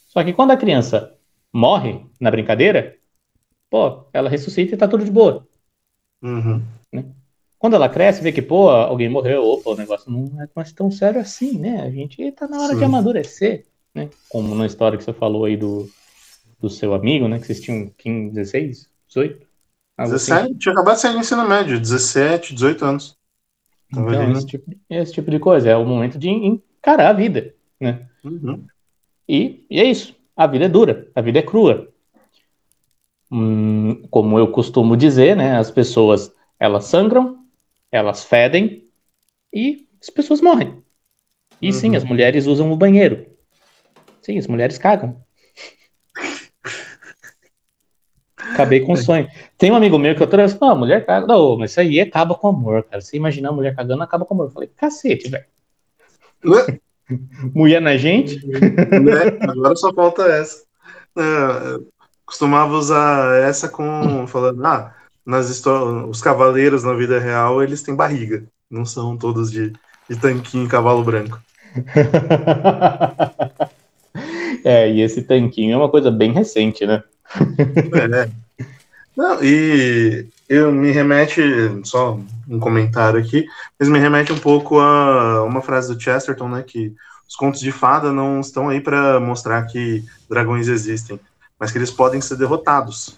[0.07, 1.15] Só que quando a criança
[1.51, 2.97] morre na brincadeira,
[3.69, 5.47] pô, ela ressuscita e tá tudo de boa.
[6.21, 6.61] Uhum.
[6.91, 7.05] Né?
[7.57, 10.91] Quando ela cresce, vê que, pô, alguém morreu, opa, o negócio não é mais tão
[10.91, 11.81] sério assim, né?
[11.81, 12.79] A gente tá na hora Sim.
[12.79, 13.65] de amadurecer,
[13.95, 14.09] né?
[14.29, 15.89] Como na história que você falou aí do,
[16.59, 17.39] do seu amigo, né?
[17.39, 19.47] Que vocês tinham 15, 16, 18?
[19.97, 20.57] 17, assim.
[20.57, 23.17] tinha acabado de sair no ensino médio, 17, 18 anos.
[23.91, 25.69] Então, esse tipo, esse tipo de coisa.
[25.69, 28.07] É o momento de encarar a vida, né?
[28.23, 28.65] Uhum.
[29.27, 30.15] E, e é isso.
[30.35, 31.89] A vida é dura, a vida é crua.
[33.31, 35.57] Hum, como eu costumo dizer, né?
[35.57, 37.45] As pessoas, elas sangram,
[37.91, 38.87] elas fedem
[39.53, 40.83] e as pessoas morrem.
[41.61, 41.97] E sim, Uhum.
[41.97, 43.25] as mulheres usam o banheiro.
[44.21, 45.23] Sim, as mulheres cagam.
[48.35, 49.27] Acabei com o sonho.
[49.57, 51.25] Tem um amigo meu que eu trouxe, não, a mulher caga.
[51.25, 53.01] Não, mas isso aí acaba com o amor, cara.
[53.01, 54.47] Você imaginar a mulher cagando, acaba com o amor.
[54.47, 55.45] Eu falei, cacete, velho.
[57.53, 58.45] Mulher na gente?
[58.45, 59.37] Né?
[59.41, 60.63] Agora só falta essa.
[61.17, 61.79] É,
[62.25, 64.93] costumava usar essa com falando, ah,
[65.25, 69.73] nas histó- os cavaleiros na vida real eles têm barriga, não são todos de,
[70.09, 71.39] de tanquinho e cavalo branco.
[74.63, 77.03] é, e esse tanquinho é uma coisa bem recente, né?
[77.35, 78.29] É.
[79.15, 81.41] Não, e eu me remete,
[81.83, 82.19] só
[82.53, 83.45] um comentário aqui,
[83.79, 86.93] mas me remete um pouco a uma frase do Chesterton, né, que
[87.27, 91.19] os contos de fada não estão aí para mostrar que dragões existem,
[91.59, 93.17] mas que eles podem ser derrotados.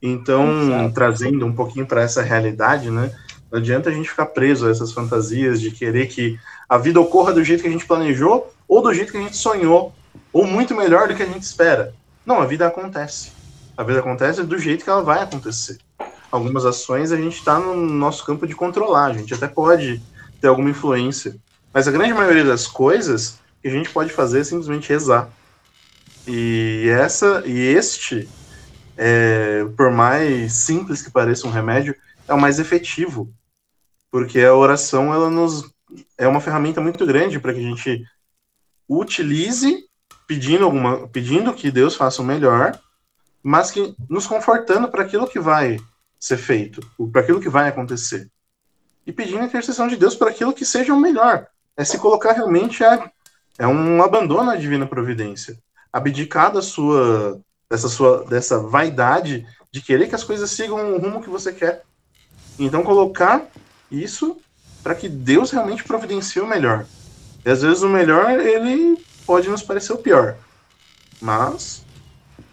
[0.00, 0.94] Então, Exato.
[0.94, 3.12] trazendo um pouquinho para essa realidade, né,
[3.50, 7.32] não adianta a gente ficar preso a essas fantasias de querer que a vida ocorra
[7.32, 9.94] do jeito que a gente planejou ou do jeito que a gente sonhou,
[10.32, 11.94] ou muito melhor do que a gente espera.
[12.24, 13.30] Não, a vida acontece.
[13.76, 15.78] A vida acontece do jeito que ela vai acontecer.
[16.32, 20.02] Algumas ações a gente está no nosso campo de controlar, a gente até pode
[20.40, 21.36] ter alguma influência.
[21.74, 25.28] Mas a grande maioria das coisas que a gente pode fazer é simplesmente rezar.
[26.26, 28.26] E essa e este,
[28.96, 31.94] é, por mais simples que pareça um remédio,
[32.26, 33.30] é o mais efetivo.
[34.10, 35.70] Porque a oração ela nos
[36.16, 38.02] é uma ferramenta muito grande para que a gente
[38.88, 39.84] utilize
[40.26, 42.78] pedindo alguma pedindo que Deus faça o melhor
[43.42, 45.78] mas que nos confortando para aquilo que vai
[46.22, 46.80] ser feito,
[47.10, 48.30] para aquilo que vai acontecer.
[49.04, 51.48] E pedindo a intercessão de Deus para aquilo que seja o melhor.
[51.76, 53.10] É se colocar realmente a,
[53.58, 55.58] é um abandono à divina providência.
[55.92, 61.20] Abdicar da sua dessa sua dessa vaidade de querer que as coisas sigam o rumo
[61.20, 61.82] que você quer.
[62.56, 63.44] Então colocar
[63.90, 64.36] isso
[64.80, 66.86] para que Deus realmente providencie o melhor.
[67.44, 70.36] E às vezes o melhor ele pode nos parecer o pior,
[71.20, 71.84] mas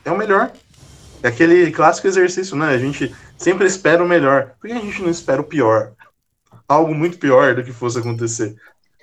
[0.03, 0.51] é o melhor.
[1.21, 2.69] É aquele clássico exercício, né?
[2.69, 4.53] A gente sempre espera o melhor.
[4.59, 5.93] Por que a gente não espera o pior?
[6.67, 8.55] Algo muito pior do que fosse acontecer.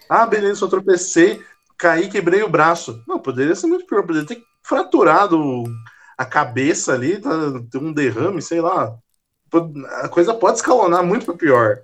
[0.08, 1.42] Ah, beleza, só tropecei,
[1.76, 3.02] caí, quebrei o braço.
[3.08, 4.02] Não, poderia ser muito pior.
[4.02, 5.64] Poderia ter fraturado
[6.16, 7.30] a cabeça ali, tá,
[7.70, 8.96] ter um derrame, sei lá.
[10.02, 11.80] A coisa pode escalonar muito para pior.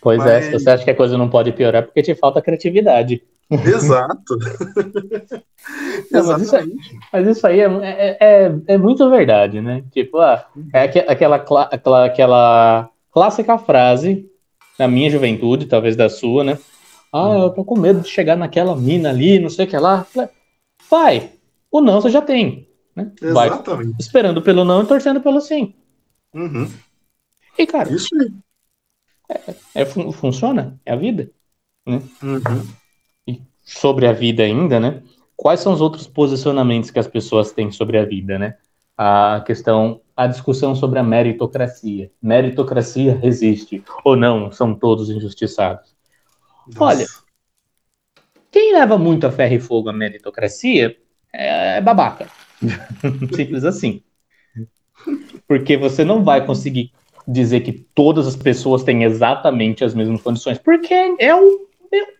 [0.00, 2.14] Pois é, Mas- se você acha que a coisa não pode piorar, é porque te
[2.14, 3.22] falta criatividade.
[3.64, 4.36] Exato.
[6.10, 6.74] Não, mas, isso aí,
[7.12, 9.84] mas isso aí é, é, é, é muito verdade, né?
[9.92, 14.26] Tipo, ah, é aque- aquela, aquela, aquela clássica frase,
[14.78, 16.58] na minha juventude, talvez da sua, né?
[17.12, 20.06] Ah, eu tô com medo de chegar naquela mina ali, não sei o que lá.
[20.90, 21.32] Vai,
[21.70, 22.68] o não você já tem.
[22.94, 23.10] Né?
[23.32, 23.96] Vai Exatamente.
[23.98, 25.74] esperando pelo não e torcendo pelo sim.
[26.34, 26.70] Uhum.
[27.58, 28.30] E, cara, Isso aí.
[29.74, 31.30] é, fun- funciona, é a vida.
[31.86, 32.02] Uhum.
[33.68, 35.02] Sobre a vida ainda, né?
[35.36, 38.56] Quais são os outros posicionamentos que as pessoas têm sobre a vida, né?
[38.96, 42.10] A questão, a discussão sobre a meritocracia.
[42.20, 44.50] Meritocracia existe ou não?
[44.50, 45.94] São todos injustiçados.
[46.78, 47.06] Olha,
[48.50, 50.96] Quem leva muito a ferro e fogo a meritocracia
[51.32, 52.26] é, é babaca.
[53.36, 54.02] Simples assim.
[55.46, 56.90] Porque você não vai conseguir
[57.26, 62.17] dizer que todas as pessoas têm exatamente as mesmas condições, porque é o é o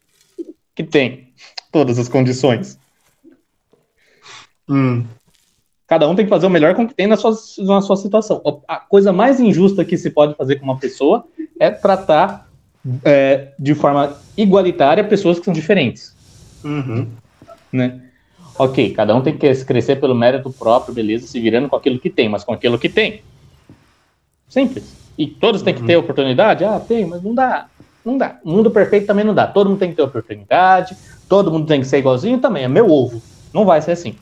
[0.79, 1.33] que tem
[1.73, 2.79] todas as condições.
[4.69, 5.05] Hum.
[5.89, 7.97] Cada um tem que fazer o melhor com o que tem na sua, na sua
[7.97, 8.41] situação.
[8.69, 11.27] A coisa mais injusta que se pode fazer com uma pessoa
[11.59, 12.49] é tratar
[13.05, 16.15] é, de forma igualitária pessoas que são diferentes.
[16.63, 17.09] Uhum.
[17.73, 18.01] né?
[18.57, 22.11] Ok, cada um tem que crescer pelo mérito próprio, beleza, se virando com aquilo que
[22.11, 23.23] tem, mas com aquilo que tem.
[24.49, 24.95] Simples.
[25.17, 26.65] E todos têm que ter oportunidade?
[26.65, 27.69] Ah, tem, mas não dá.
[28.05, 28.37] Não dá.
[28.45, 29.47] Mundo perfeito também não dá.
[29.47, 30.97] Todo mundo tem que ter oportunidade,
[31.29, 32.65] todo mundo tem que ser igualzinho também.
[32.65, 33.21] É meu ovo.
[33.53, 34.15] Não vai ser assim.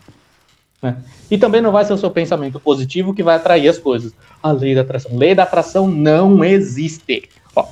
[0.82, 0.96] né?
[1.30, 4.12] E também não vai ser o seu pensamento positivo que vai atrair as coisas.
[4.42, 5.16] A lei da atração.
[5.16, 7.28] Lei da atração não existe.
[7.54, 7.66] Ó,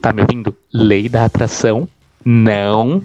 [0.00, 0.54] tá me ouvindo?
[0.72, 1.88] Lei da atração
[2.24, 3.02] não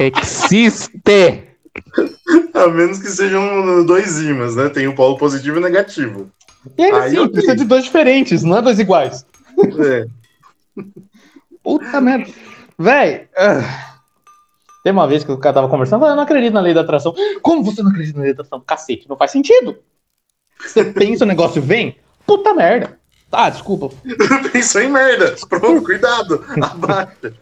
[0.00, 1.44] existe.
[2.54, 4.68] A menos que sejam dois ímãs, né?
[4.68, 6.30] Tem o polo positivo e negativo.
[6.76, 7.28] E ainda Aí, ok.
[7.32, 9.24] precisa de dois diferentes, não é dois iguais.
[9.78, 10.06] É.
[11.66, 12.30] Puta merda.
[12.78, 13.28] Véi.
[13.36, 13.96] ah.
[14.84, 16.82] Tem uma vez que o cara tava conversando, "Ah, eu não acredito na lei da
[16.82, 17.12] atração.
[17.42, 18.62] Como você não acredita na lei da atração?
[18.64, 19.76] Cacete, não faz sentido.
[20.60, 22.96] Você pensa, o negócio vem, puta merda.
[23.32, 23.90] Ah, desculpa.
[24.52, 25.34] Pensou em merda.
[25.48, 26.44] Pronto, cuidado.
[26.62, 27.34] Abaixa.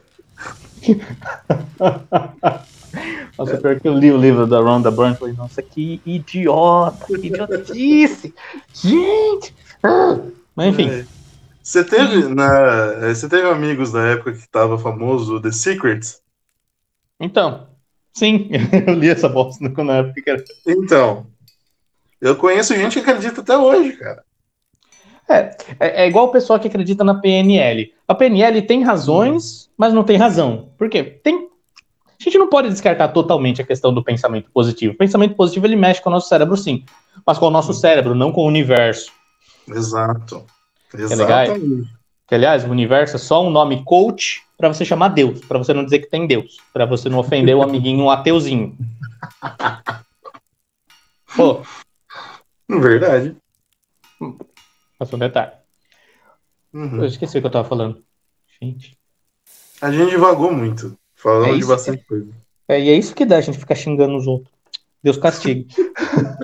[3.37, 7.27] Nossa, pior que eu li o livro da Rhonda Byrne, falei, nossa, que idiota, que
[7.27, 8.35] idiotice.
[8.73, 9.55] Gente!
[9.83, 10.17] Ah.
[10.57, 10.89] Mas enfim.
[10.89, 11.05] É.
[11.65, 16.21] Você teve, na, é, você teve amigos da época que tava famoso The Secrets?
[17.19, 17.69] Então,
[18.13, 18.51] sim,
[18.87, 20.45] eu li essa bosta na época que era.
[20.67, 21.27] Então,
[22.21, 24.23] eu conheço gente que acredita até hoje, cara.
[25.27, 27.95] É, é, é, igual o pessoal que acredita na PNL.
[28.07, 30.69] A PNL tem razões, mas não tem razão.
[30.77, 31.03] Por quê?
[31.03, 31.49] Tem...
[32.21, 34.93] A gente não pode descartar totalmente a questão do pensamento positivo.
[34.93, 36.85] O pensamento positivo ele mexe com o nosso cérebro, sim.
[37.27, 39.11] Mas com o nosso cérebro, não com o universo.
[39.67, 40.45] Exato.
[40.95, 41.47] Que é legal.
[42.27, 45.75] Que, aliás, o universo é só um nome coach para você chamar Deus, para você
[45.75, 48.77] não dizer que tem Deus, para você não ofender o amiguinho ateuzinho.
[51.37, 51.63] Pô.
[52.69, 53.37] Verdade.
[54.99, 55.53] Passou um detalhe.
[56.73, 56.97] Uhum.
[56.97, 58.03] Eu esqueci o que eu tava falando.
[58.61, 58.97] Gente.
[59.81, 60.97] A gente divagou muito.
[61.15, 62.07] Falando é de bastante que...
[62.07, 62.33] coisa.
[62.69, 64.53] É, e é isso que dá a gente ficar xingando os outros.
[65.03, 65.67] Deus castigue.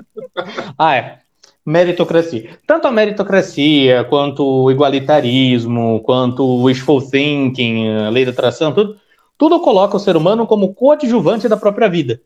[0.76, 1.20] ah, é.
[1.64, 2.58] Meritocracia.
[2.66, 8.96] Tanto a meritocracia, quanto o igualitarismo, quanto o wishful thinking, a lei da atração, tudo,
[9.36, 12.20] tudo coloca o ser humano como coadjuvante da própria vida.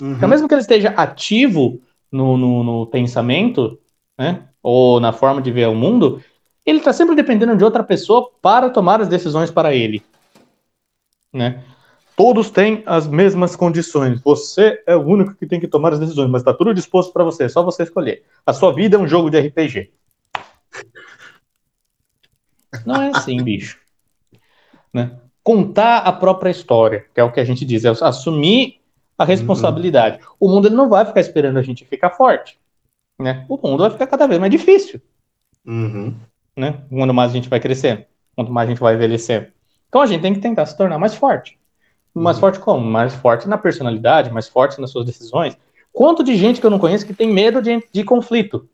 [0.00, 0.12] Uhum.
[0.12, 1.80] Então, mesmo que ele esteja ativo
[2.12, 3.78] no, no, no pensamento,
[4.18, 6.22] né, ou na forma de ver o mundo,
[6.64, 10.02] ele está sempre dependendo de outra pessoa para tomar as decisões para ele.
[11.32, 11.62] Né?
[12.16, 14.22] Todos têm as mesmas condições.
[14.22, 17.22] Você é o único que tem que tomar as decisões, mas está tudo disposto para
[17.22, 18.24] você, é só você escolher.
[18.44, 19.92] A sua vida é um jogo de RPG.
[22.86, 23.78] Não é assim, bicho.
[24.92, 25.18] Né?
[25.44, 28.80] Contar a própria história, que é o que a gente diz, é assumir
[29.18, 30.18] a responsabilidade.
[30.18, 30.36] Uhum.
[30.40, 32.58] O mundo ele não vai ficar esperando a gente ficar forte.
[33.18, 33.44] Né?
[33.46, 35.02] O mundo vai ficar cada vez mais difícil.
[35.66, 36.14] Uhum.
[36.56, 36.82] Né?
[36.88, 39.48] Quanto mais a gente vai crescendo, quanto mais a gente vai envelhecendo.
[39.88, 41.58] Então a gente tem que tentar se tornar mais forte.
[42.18, 42.82] Mais forte como?
[42.82, 45.54] Mais forte na personalidade, mais forte nas suas decisões.
[45.92, 48.66] Quanto de gente que eu não conheço que tem medo de, de conflito?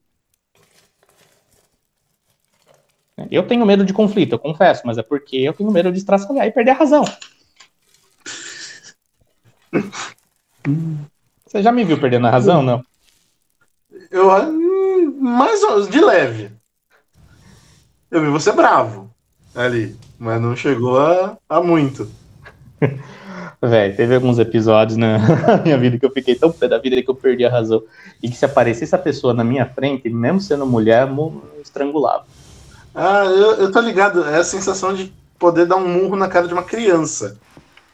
[3.31, 6.47] Eu tenho medo de conflito, eu confesso, mas é porque eu tenho medo de estraçalhar
[6.47, 7.05] e perder a razão.
[11.45, 12.83] Você já me viu perdendo a razão, não?
[14.11, 16.51] Eu, hum, mais de leve.
[18.11, 19.11] Eu vi você bravo
[19.55, 22.11] ali, mas não chegou a, a muito.
[23.65, 25.19] Velho, teve alguns episódios na
[25.63, 27.81] minha vida que eu fiquei tão pé da vida que eu perdi a razão.
[28.21, 32.25] E que se aparecesse a pessoa na minha frente, mesmo sendo mulher, eu estrangulava.
[32.93, 34.25] Ah, eu, eu tô ligado.
[34.25, 37.39] É a sensação de poder dar um murro na cara de uma criança.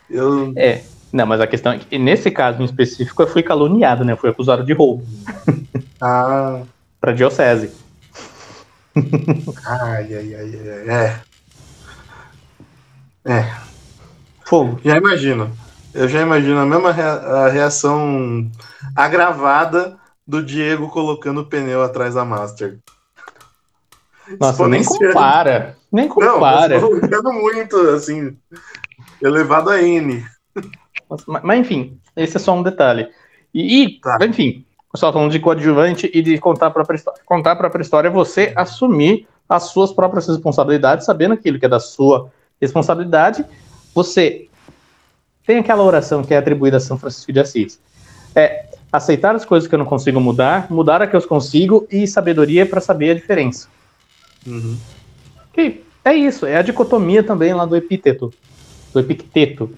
[0.09, 0.54] Eu...
[0.57, 4.12] É, não, mas a questão é que nesse caso em específico eu fui caluniado, né?
[4.14, 5.04] Eu fui acusado de roubo.
[6.00, 6.62] Ah.
[7.00, 7.72] pra diocese.
[9.66, 11.20] Ai, ai, ai, ai, é.
[13.24, 13.67] É.
[14.48, 14.80] Fogo.
[14.82, 15.50] Já imagino.
[15.92, 18.50] Eu já imagino a mesma rea reação
[18.96, 22.78] agravada do Diego colocando o pneu atrás da Master.
[24.40, 25.76] Nossa, nem compara.
[25.92, 26.80] Nem compara.
[26.80, 28.37] Não, colocando muito, assim,
[29.22, 30.22] elevado a N.
[31.08, 33.08] Mas, mas, enfim, esse é só um detalhe.
[33.54, 34.18] E, e tá.
[34.22, 37.20] enfim, só falando de coadjuvante e de contar a própria história.
[37.24, 41.70] Contar a própria história é você assumir as suas próprias responsabilidades, sabendo aquilo que é
[41.70, 42.30] da sua
[42.61, 43.44] responsabilidade
[43.98, 44.48] você
[45.44, 47.80] tem aquela oração que é atribuída a São Francisco de Assis.
[48.32, 52.06] É aceitar as coisas que eu não consigo mudar, mudar a que eu consigo e
[52.06, 53.68] sabedoria para saber a diferença.
[54.46, 54.78] Uhum.
[55.52, 58.32] Que é isso, é a dicotomia também lá do epíteto,
[58.92, 59.76] do epicteto,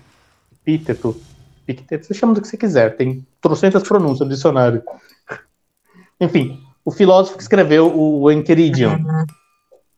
[0.53, 1.21] epíteto,
[1.67, 4.83] epicteto, você chama do que você quiser, tem trocentas pronúncias no dicionário.
[6.21, 8.99] Enfim, o filósofo que escreveu o Enchiridion.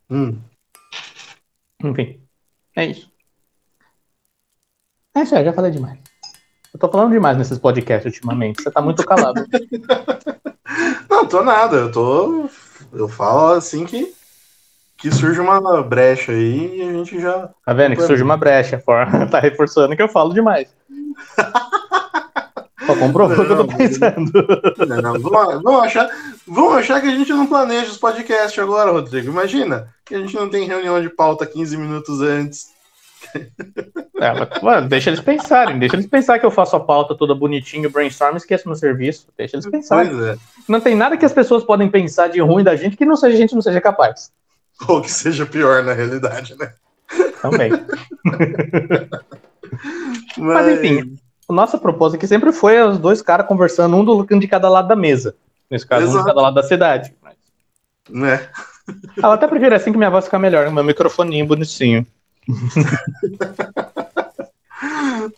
[0.08, 0.38] Hum.
[1.82, 2.20] Enfim,
[2.76, 3.11] é isso.
[5.14, 5.98] É sério, já falei demais.
[6.72, 8.62] Eu tô falando demais nesses podcasts ultimamente.
[8.62, 9.44] Você tá muito calado.
[11.10, 11.76] Não, tô nada.
[11.76, 12.48] Eu tô.
[12.92, 14.14] Eu falo assim que.
[14.96, 17.50] Que surge uma brecha aí e a gente já.
[17.66, 17.96] Tá vendo?
[17.96, 18.82] Que surge uma brecha.
[19.30, 20.68] Tá reforçando que eu falo demais.
[22.86, 24.32] Só comprovou o que eu tô pensando.
[24.86, 26.08] Não, não, vamos, vamos, achar,
[26.46, 29.30] vamos achar que a gente não planeja os podcasts agora, Rodrigo.
[29.30, 32.72] Imagina que a gente não tem reunião de pauta 15 minutos antes.
[34.20, 37.90] É, mano, deixa eles pensarem, deixa eles pensar que eu faço a pauta toda bonitinho,
[37.90, 39.26] brainstorm, esqueço no serviço.
[39.36, 40.12] Deixa eles pensarem.
[40.30, 40.36] É.
[40.68, 43.34] Não tem nada que as pessoas podem pensar de ruim da gente que não seja
[43.34, 44.30] a gente não seja capaz.
[44.88, 46.72] Ou que seja pior na realidade, né?
[47.40, 47.70] Também.
[50.36, 50.64] Mas...
[50.64, 51.16] Mas enfim,
[51.48, 54.88] a nossa proposta aqui sempre foi os dois caras conversando, um do de cada lado
[54.88, 55.34] da mesa.
[55.70, 56.18] Nesse caso, Exato.
[56.18, 57.14] um de cada lado da cidade.
[58.08, 58.48] Né?
[59.22, 62.06] Ah, eu até prefiro assim que minha voz fica melhor, meu microfoninho bonitinho.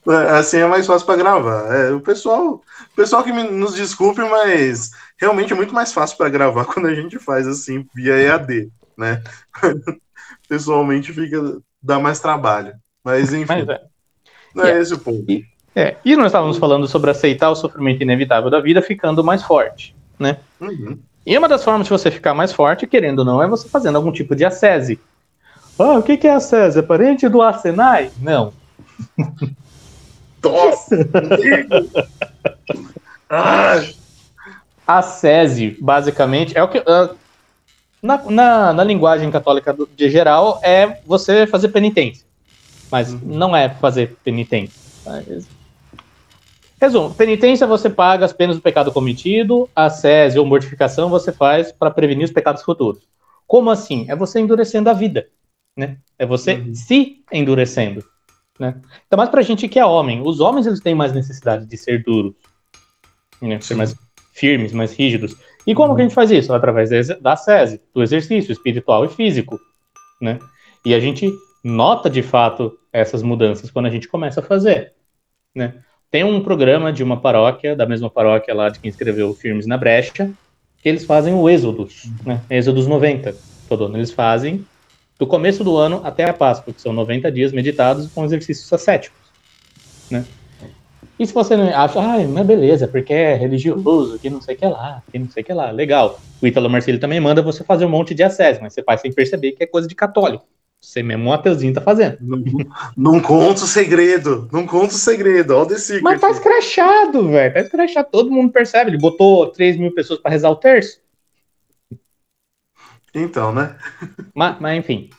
[0.07, 1.75] É, assim é mais fácil para gravar.
[1.75, 6.17] É, o pessoal, o pessoal que me, nos desculpe, mas realmente é muito mais fácil
[6.17, 9.23] para gravar quando a gente faz assim via EAD, né?
[10.49, 12.75] Pessoalmente fica dá mais trabalho.
[13.03, 13.81] Mas enfim, mas é.
[14.55, 14.83] não é yeah.
[14.83, 15.31] esse o ponto.
[15.31, 15.45] E,
[15.77, 19.95] é, e nós estávamos falando sobre aceitar o sofrimento inevitável da vida ficando mais forte,
[20.19, 20.39] né?
[20.61, 20.99] Uhum.
[21.27, 23.97] E uma das formas de você ficar mais forte, querendo ou não, é você fazendo
[23.97, 24.99] algum tipo de ascese.
[25.79, 26.79] Ah, o que, que é ascese?
[26.79, 28.11] É parente do Arsenai?
[28.21, 28.53] Não.
[30.43, 30.99] Nossa!
[33.29, 33.83] ah.
[34.87, 36.79] Ascese, basicamente, é o que.
[36.79, 37.17] Uh,
[38.03, 42.27] na, na, na, linguagem católica de geral, é você fazer penitência.
[42.91, 43.21] Mas uhum.
[43.25, 44.79] não é fazer penitência.
[45.07, 45.49] Mas...
[46.79, 51.91] Resumo: penitência você paga as penas do pecado cometido, ascese ou mortificação você faz para
[51.91, 53.03] prevenir os pecados futuros.
[53.47, 54.05] Como assim?
[54.09, 55.27] É você endurecendo a vida.
[55.77, 55.99] Né?
[56.19, 56.75] É você uhum.
[56.75, 58.05] se endurecendo.
[58.59, 58.81] Né?
[59.07, 60.23] Então, mais pra gente que é homem.
[60.25, 62.35] Os homens eles têm mais necessidade de ser duros,
[63.41, 63.61] né?
[63.61, 63.97] ser mais
[64.33, 65.37] firmes, mais rígidos.
[65.67, 65.97] E como uhum.
[65.97, 66.53] que a gente faz isso?
[66.53, 69.59] Através da SESI, do exercício espiritual e físico.
[70.21, 70.39] Né?
[70.85, 71.31] E a gente
[71.63, 74.93] nota de fato essas mudanças quando a gente começa a fazer.
[75.55, 75.75] Né?
[76.11, 79.77] Tem um programa de uma paróquia, da mesma paróquia lá de quem escreveu Firmes na
[79.77, 80.31] Brecha,
[80.81, 82.41] que eles fazem o Êxodos, né?
[82.49, 83.35] Êxodos 90.
[83.69, 84.65] Todo ano eles fazem
[85.19, 89.19] do começo do ano até a Páscoa, que são 90 dias meditados com exercícios ascéticos,
[90.11, 90.25] né?
[91.19, 94.59] E se você não acha, ah, mas beleza, porque é religioso, que não sei o
[94.59, 96.19] que lá, que não sei o que lá, legal.
[96.43, 99.13] O Ítalo Marcelo também manda você fazer um monte de acesso, mas você faz sem
[99.13, 100.45] perceber que é coisa de católico.
[100.81, 102.19] Você mesmo, um ateuzinho, tá fazendo.
[102.21, 102.43] Não,
[102.97, 106.01] não conta o segredo, não conta o segredo, olha desse.
[106.03, 108.91] Mas tá escrachado, velho, tá escrachado, todo mundo percebe.
[108.91, 111.01] Ele botou 3 mil pessoas para rezar o terço.
[113.15, 113.77] Então, né?
[114.35, 115.11] Mas, mas enfim.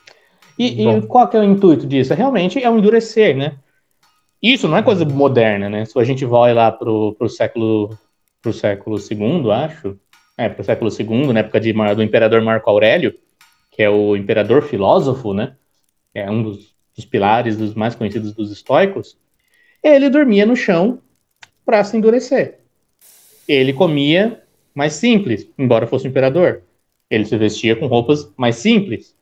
[0.58, 2.14] E, e, qual que é o intuito disso?
[2.14, 3.58] Realmente é um endurecer, né?
[4.42, 5.86] Isso não é coisa moderna, né?
[5.86, 7.98] Se a gente vai lá pro, pro século
[8.42, 10.00] pro século II, acho,
[10.38, 13.16] é, pro século II, na época de, do imperador Marco Aurélio,
[13.72, 15.56] que é o imperador filósofo, né?
[16.14, 19.18] É um dos, dos pilares dos mais conhecidos dos estoicos.
[19.82, 21.00] Ele dormia no chão
[21.66, 22.60] para se endurecer.
[23.48, 24.44] Ele comia
[24.76, 26.62] mais simples, embora fosse um imperador.
[27.10, 29.16] Ele se vestia com roupas mais simples,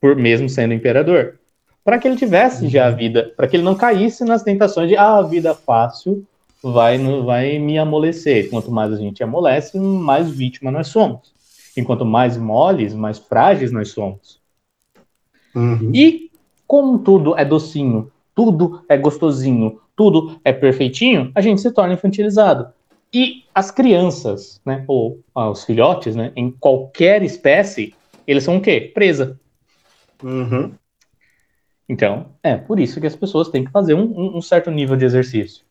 [0.00, 1.38] por mesmo sendo imperador,
[1.84, 4.96] para que ele tivesse já a vida, para que ele não caísse nas tentações de
[4.96, 6.26] ah, a vida fácil
[6.62, 8.48] vai vai me amolecer.
[8.48, 11.32] Quanto mais a gente amolece, mais vítima nós somos.
[11.76, 14.40] Enquanto mais moles, mais frágeis nós somos.
[15.54, 15.90] Uhum.
[15.94, 16.30] E
[16.66, 22.68] como tudo é docinho, tudo é gostosinho, tudo é perfeitinho, a gente se torna infantilizado.
[23.14, 27.94] E as crianças, né, ou ah, os filhotes, né, em qualquer espécie,
[28.26, 28.90] eles são o quê?
[28.92, 29.38] Presa.
[30.20, 30.74] Uhum.
[31.88, 35.04] Então, é por isso que as pessoas têm que fazer um, um certo nível de
[35.04, 35.64] exercício.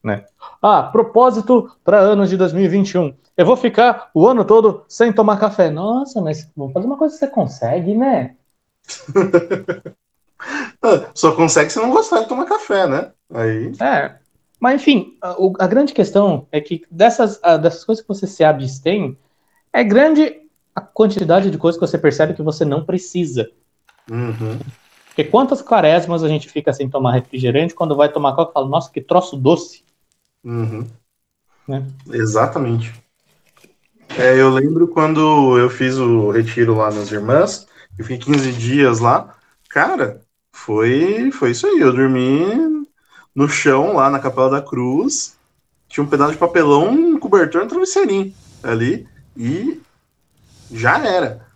[0.00, 0.24] Né?
[0.62, 3.16] Ah, propósito para anos de 2021.
[3.36, 5.68] Eu vou ficar o ano todo sem tomar café.
[5.70, 8.36] Nossa, mas vamos fazer uma coisa que você consegue, né?
[11.14, 13.10] Só consegue se não gostar de tomar café, né?
[13.34, 13.72] Aí.
[13.80, 14.25] É.
[14.58, 18.42] Mas, enfim, a, a, grande questão é que dessas, a, dessas coisas que você se
[18.42, 19.16] abstém,
[19.72, 20.40] é grande
[20.74, 23.50] a quantidade de coisas que você percebe que você não precisa.
[24.10, 24.58] Uhum.
[25.08, 28.90] Porque quantas quaresmas a gente fica sem tomar refrigerante, quando vai tomar coca, fala, nossa,
[28.90, 29.84] que troço doce.
[30.44, 30.86] Uhum.
[31.66, 31.86] Né?
[32.10, 32.92] Exatamente.
[34.18, 37.66] É, eu lembro quando eu fiz o retiro lá nas Irmãs,
[37.98, 39.34] eu fiquei 15 dias lá.
[39.68, 40.20] Cara,
[40.52, 41.80] foi, foi isso aí.
[41.80, 42.75] Eu dormi
[43.36, 45.36] no chão, lá na Capela da Cruz.
[45.86, 49.06] Tinha um pedaço de papelão, um cobertor, um travesseirinho ali.
[49.36, 49.78] E
[50.72, 51.46] já era.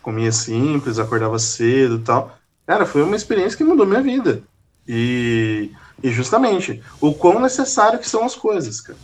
[0.00, 2.38] Comia simples, acordava cedo e tal.
[2.64, 4.42] Cara, foi uma experiência que mudou minha vida.
[4.86, 5.72] E,
[6.02, 8.98] e justamente, o quão necessário que são as coisas, cara.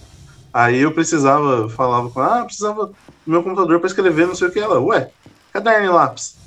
[0.53, 2.95] Aí eu precisava, falava com ah, precisava do
[3.26, 4.59] meu computador para escrever não sei o que.
[4.59, 5.11] Ela, ué,
[5.53, 6.39] caderno e lápis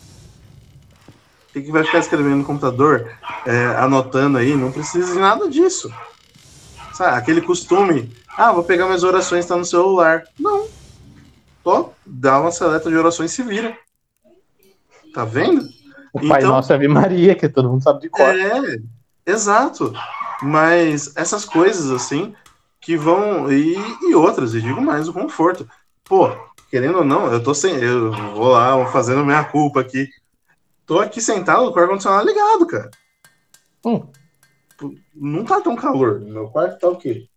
[1.54, 3.12] que, que vai ficar escrevendo no computador,
[3.46, 4.56] é, anotando aí?
[4.56, 5.94] Não precisa de nada disso.
[6.94, 10.24] Sabe, aquele costume, ah, vou pegar minhas orações, tá no celular.
[10.40, 10.68] Não.
[11.64, 13.78] Tô, dá uma seleta de orações e se vira.
[15.14, 15.68] Tá vendo?
[16.12, 18.36] O Pai então, Nosso Ave Maria, que todo mundo sabe de cor.
[18.36, 18.80] É,
[19.26, 19.94] exato.
[20.42, 22.34] Mas essas coisas, assim,
[22.82, 23.52] que vão.
[23.52, 25.68] E, e outras, e digo mais, o conforto.
[26.04, 26.30] Pô,
[26.70, 27.76] querendo ou não, eu tô sem.
[27.76, 30.10] Eu vou lá, fazendo minha culpa aqui.
[30.86, 32.92] Tô aqui sentado com o ar-condicionado ligado, cara.
[33.86, 34.06] Hum.
[35.16, 36.20] Não tá tão calor.
[36.20, 37.28] Meu quarto tá o quê?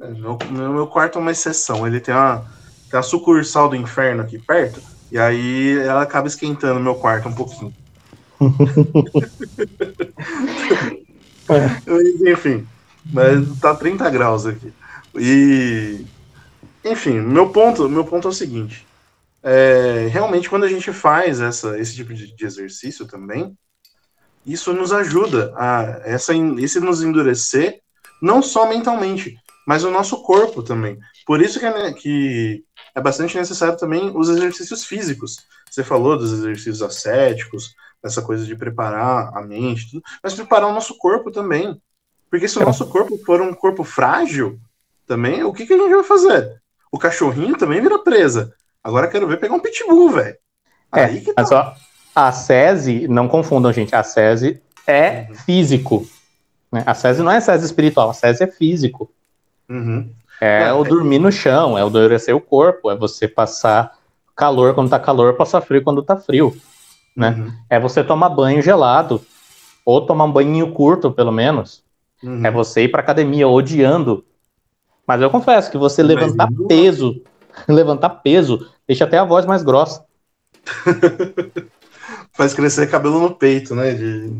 [0.00, 1.86] É, meu, meu quarto é uma exceção.
[1.86, 2.44] Ele tem uma,
[2.88, 4.80] tem uma sucursal do inferno aqui perto.
[5.10, 7.74] E aí ela acaba esquentando meu quarto um pouquinho.
[12.26, 12.68] Enfim,
[13.06, 14.72] mas tá 30 graus aqui.
[15.16, 16.04] E
[16.84, 18.86] enfim, meu ponto, meu ponto é o seguinte:
[19.42, 23.56] é, realmente quando a gente faz essa, esse tipo de, de, exercício também,
[24.44, 27.80] isso nos ajuda a essa, esse nos endurecer,
[28.20, 29.36] não só mentalmente,
[29.66, 30.98] mas o nosso corpo também.
[31.26, 32.64] Por isso que é, que
[32.94, 35.36] é bastante necessário também os exercícios físicos.
[35.70, 40.72] Você falou dos exercícios ascéticos, essa coisa de preparar a mente, tudo, mas preparar o
[40.72, 41.80] nosso corpo também.
[42.30, 44.58] Porque se o nosso corpo for um corpo frágil,
[45.08, 46.62] também, o que, que a gente vai fazer?
[46.92, 48.54] O cachorrinho também vira presa.
[48.82, 50.36] Agora quero ver pegar um pitbull, velho.
[50.94, 51.32] É, tá.
[51.36, 51.74] mas ó,
[52.14, 55.34] a SESI, não confundam, gente, a SESI é uhum.
[55.34, 56.06] físico.
[56.72, 56.82] Né?
[56.86, 59.10] A SESI não é SESI espiritual, a SESI é físico.
[59.68, 60.10] Uhum.
[60.40, 63.96] É, é, o dormir no chão, é o endurecer o corpo, é você passar
[64.34, 66.56] calor quando tá calor, passar frio quando tá frio.
[67.16, 67.30] Né?
[67.30, 67.52] Uhum.
[67.68, 69.20] É você tomar banho gelado,
[69.84, 71.82] ou tomar um banho curto, pelo menos.
[72.22, 72.46] Uhum.
[72.46, 74.24] É você ir pra academia odiando
[75.08, 77.22] mas eu confesso que você levantar peso,
[77.68, 80.04] levantar peso, deixa até a voz mais grossa.
[82.32, 83.94] Faz crescer cabelo no peito, né?
[83.94, 84.32] De...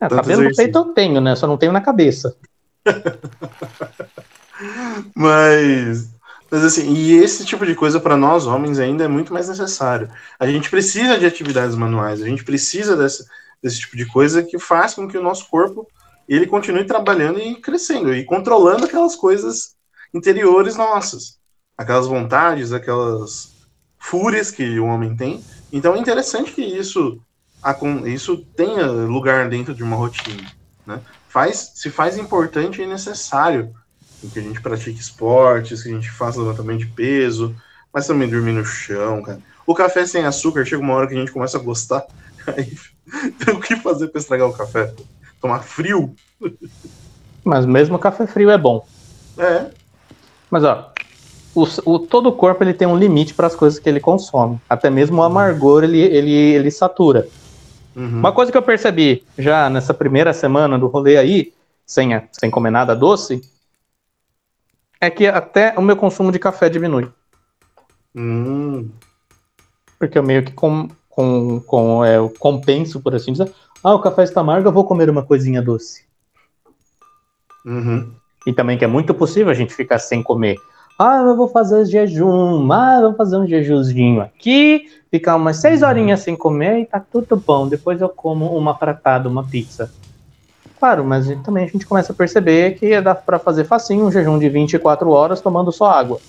[0.00, 0.50] É, cabelo exercício.
[0.50, 1.34] no peito eu tenho, né?
[1.34, 2.36] Só não tenho na cabeça.
[5.14, 6.10] mas,
[6.50, 10.10] mas assim, e esse tipo de coisa para nós homens ainda é muito mais necessário.
[10.38, 13.26] A gente precisa de atividades manuais, a gente precisa desse,
[13.62, 15.86] desse tipo de coisa que faz com que o nosso corpo
[16.28, 19.76] ele continue trabalhando e crescendo e controlando aquelas coisas
[20.12, 21.38] interiores nossas,
[21.76, 23.54] aquelas vontades, aquelas
[23.98, 25.42] fúrias que o homem tem.
[25.72, 27.20] Então é interessante que isso
[28.04, 30.52] isso tenha lugar dentro de uma rotina,
[30.86, 31.00] né?
[31.28, 33.74] Faz, se faz importante e necessário
[34.32, 37.56] que a gente pratique esportes, que a gente faça levantamento de peso,
[37.92, 39.40] mas também dormir no chão, cara.
[39.66, 42.06] O café sem açúcar chega uma hora que a gente começa a gostar,
[42.46, 42.78] aí
[43.44, 44.94] tem o que fazer para estragar o café?
[45.40, 46.14] tomar frio.
[47.44, 48.86] Mas mesmo café frio é bom.
[49.38, 49.70] É.
[50.50, 50.92] Mas ó,
[51.56, 54.60] o, o, todo o corpo ele tem um limite para as coisas que ele consome.
[54.68, 57.26] Até mesmo o amargor ele, ele, ele satura.
[57.96, 58.18] Uhum.
[58.18, 61.54] Uma coisa que eu percebi já nessa primeira semana do rolê aí,
[61.86, 63.40] sem, sem comer nada doce,
[65.00, 67.08] é que até o meu consumo de café diminui.
[68.14, 68.90] Hum.
[69.98, 73.50] Porque eu meio que com, com, com é, eu compenso, por assim dizer,
[73.82, 76.04] ah, o café está amargo, eu vou comer uma coisinha doce.
[77.64, 78.12] Uhum.
[78.46, 80.56] E também que é muito possível a gente ficar sem comer.
[80.98, 82.70] Ah, eu vou fazer jejum.
[82.72, 85.88] Ah, eu vou fazer um jejuzinho aqui, ficar umas seis uhum.
[85.88, 87.68] horinhas sem comer e tá tudo bom.
[87.68, 89.90] Depois eu como uma pratada, uma pizza.
[90.78, 94.38] Claro, mas também a gente começa a perceber que dá para fazer facinho um jejum
[94.38, 96.20] de 24 horas tomando só água.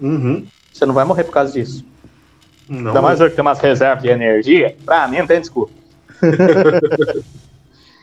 [0.00, 0.46] Uhum.
[0.72, 1.84] Você não vai morrer por causa disso.
[2.68, 2.88] Não.
[2.88, 4.76] Ainda mais eu que tem umas reservas de energia.
[4.84, 5.72] Pra mim não tem desculpa.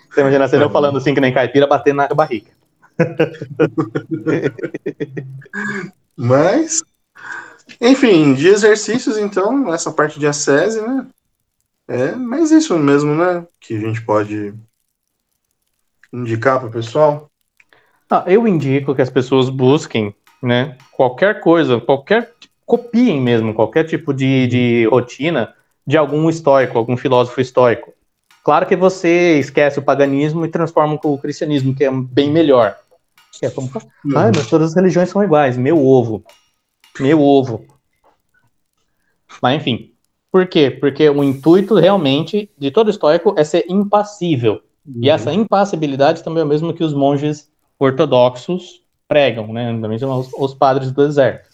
[0.09, 2.49] Você imagina você não falando assim que nem caipira, batendo na barriga.
[6.15, 6.83] Mas,
[7.79, 11.07] enfim, de exercícios, então, essa parte de acese, né?
[11.87, 13.45] É, mas isso mesmo, né?
[13.59, 14.53] Que a gente pode
[16.13, 17.29] indicar para o pessoal.
[18.09, 20.77] Ah, eu indico que as pessoas busquem, né?
[20.91, 22.33] Qualquer coisa, qualquer
[22.65, 27.93] copiem mesmo, qualquer tipo de, de rotina de algum estoico, algum filósofo estoico.
[28.43, 32.75] Claro que você esquece o paganismo e transforma o cristianismo, que é bem melhor.
[33.41, 35.57] É como, ah, mas todas as religiões são iguais.
[35.57, 36.23] Meu ovo.
[36.99, 37.65] Meu ovo.
[39.41, 39.93] Mas enfim.
[40.31, 40.69] Por quê?
[40.69, 44.61] Porque o intuito realmente de todo estoico é ser impassível.
[44.85, 44.99] Uhum.
[45.01, 47.49] E essa impassibilidade também é o mesmo que os monges
[47.79, 49.77] ortodoxos pregam, né?
[49.81, 51.49] Também são os, os padres do deserto.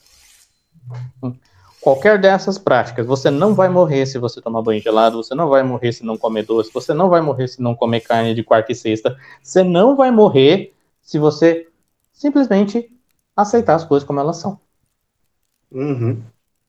[1.79, 5.61] Qualquer dessas práticas, você não vai morrer se você tomar banho gelado, você não vai
[5.61, 8.71] morrer se não comer doce, você não vai morrer se não comer carne de quarta
[8.71, 10.74] e sexta, você não vai morrer
[11.05, 11.67] se você
[12.11, 12.91] simplesmente
[13.37, 14.59] aceitar as coisas como elas são.
[15.71, 16.21] Uhum.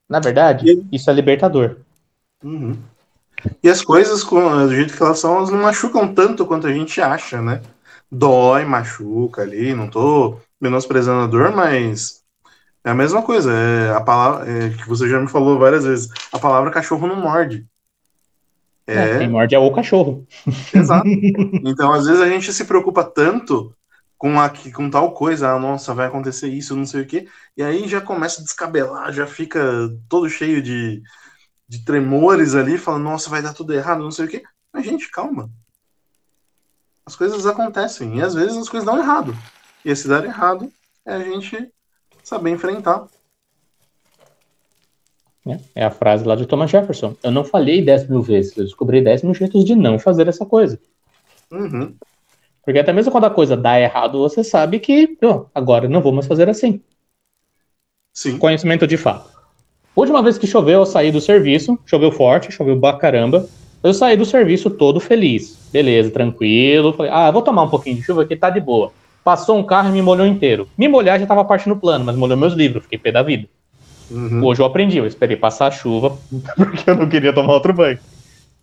[0.07, 0.95] Na verdade, e...
[0.95, 1.77] isso é libertador.
[2.43, 2.77] Uhum.
[3.63, 7.01] E as coisas, do jeito que elas são, elas não machucam tanto quanto a gente
[7.01, 7.61] acha, né?
[8.11, 12.23] Dói, machuca ali, não tô menosprezando a dor, mas
[12.83, 16.09] é a mesma coisa, é a palavra é, que você já me falou várias vezes.
[16.31, 17.65] A palavra cachorro não morde.
[18.85, 18.95] É...
[18.95, 20.25] é quem morde é o cachorro.
[20.73, 21.07] Exato.
[21.65, 23.75] Então, às vezes, a gente se preocupa tanto
[24.17, 27.61] com, a, com tal coisa, ah, nossa, vai acontecer isso, não sei o quê, e
[27.61, 29.61] aí já começa a descabelar, já fica
[30.09, 31.01] todo cheio de,
[31.67, 34.43] de tremores ali, falando, nossa, vai dar tudo errado, não sei o quê.
[34.73, 35.49] Mas, gente, calma.
[37.05, 39.37] As coisas acontecem, e às vezes as coisas dão errado.
[39.85, 40.71] E se dar errado,
[41.05, 41.71] é a gente
[42.23, 43.07] saber enfrentar.
[45.45, 45.61] Né?
[45.73, 47.15] É a frase lá de Thomas Jefferson.
[47.23, 50.45] Eu não falhei 10 mil vezes, eu descobri 10 mil jeitos de não fazer essa
[50.45, 50.77] coisa.
[51.49, 51.95] Uhum.
[52.67, 56.11] Porque até mesmo quando a coisa dá errado, você sabe que oh, agora não vou
[56.11, 56.81] mais fazer assim.
[58.13, 58.37] Sim.
[58.37, 59.29] Conhecimento de fato.
[59.95, 61.79] Última vez que choveu, eu saí do serviço.
[61.85, 63.47] Choveu forte, choveu pra caramba.
[63.81, 65.69] Eu saí do serviço todo feliz.
[65.71, 66.91] Beleza, tranquilo.
[66.91, 68.91] Falei, ah, vou tomar um pouquinho de chuva aqui, tá de boa.
[69.23, 70.67] Passou um carro e me molhou inteiro.
[70.77, 73.47] Me molhar já tava parte no plano, mas molhou meus livros, fiquei pé da vida.
[74.11, 74.43] Uhum.
[74.43, 76.17] Hoje eu aprendi, eu esperei passar a chuva,
[76.57, 77.97] porque eu não queria tomar outro banho.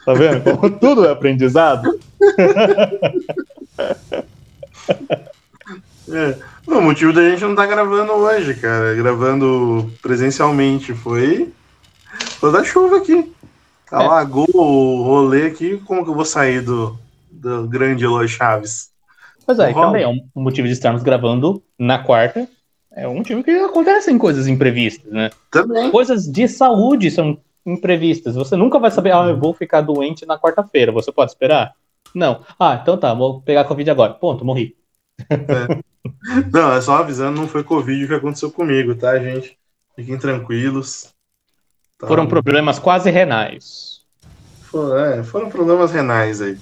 [0.05, 0.43] Tá vendo?
[0.43, 1.89] Como tudo é aprendizado.
[6.07, 6.37] É.
[6.67, 11.51] O motivo da gente não tá gravando hoje, cara, gravando presencialmente, foi
[12.39, 13.33] foi da chuva aqui.
[13.91, 16.99] Alagou o rolê aqui, como que eu vou sair do,
[17.31, 18.91] do grande Eloy Chaves?
[19.47, 22.49] Pois é, também é um motivo de estarmos gravando na quarta.
[22.97, 25.31] É um motivo que acontecem coisas imprevistas, né?
[25.51, 25.91] Também.
[25.91, 28.37] Coisas de saúde são imprevistas.
[28.37, 30.93] Você nunca vai saber, ah, eu vou ficar doente na quarta-feira.
[30.93, 31.73] Você pode esperar?
[32.15, 32.45] Não.
[32.59, 34.15] Ah, então tá, vou pegar Covid agora.
[34.15, 34.77] Ponto, morri.
[36.53, 39.59] Não, é só avisando, não foi Covid o que aconteceu comigo, tá, gente?
[39.97, 41.13] Fiquem tranquilos.
[41.99, 42.07] Tá.
[42.07, 44.01] Foram problemas quase renais.
[44.63, 46.59] For- é, foram problemas renais aí.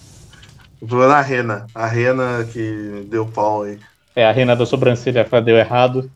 [0.80, 1.66] O problema da rena.
[1.74, 3.78] A rena que deu pau aí.
[4.14, 6.10] É, a rena da sobrancelha deu errado.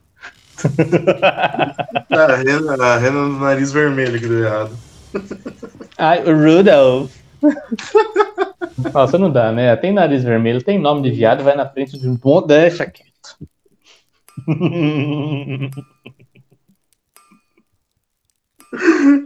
[2.11, 4.77] A rena, a rena do nariz vermelho que deu errado.
[5.99, 7.15] Ai, Rudolph.
[8.93, 9.75] Nossa, não dá, né?
[9.77, 12.45] Tem nariz vermelho, tem nome de viado, vai na frente de um bom.
[12.47, 13.07] Deixa quieto.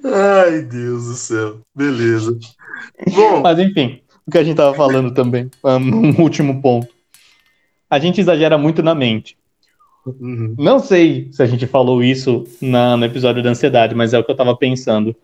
[0.05, 1.61] Ai, Deus do céu.
[1.75, 2.39] Beleza.
[3.15, 6.89] Bom, Mas enfim, o que a gente tava falando também, um último ponto.
[7.89, 9.37] A gente exagera muito na mente.
[10.07, 10.55] uhum.
[10.59, 14.25] Não sei se a gente falou isso na- no episódio da ansiedade, mas é o
[14.25, 15.15] que eu tava pensando.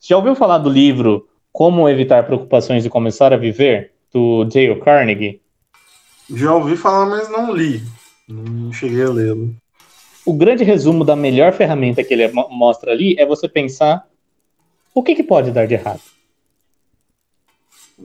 [0.00, 5.40] Já ouviu falar do livro Como Evitar Preocupações e Começar a Viver, do Dale Carnegie?
[6.28, 7.82] já ouvi falar, mas não li.
[8.28, 9.56] Não cheguei a lê-lo.
[10.26, 14.06] O grande resumo da melhor ferramenta que ele mo- mostra ali é você pensar
[14.94, 16.02] o que, que pode dar de errado.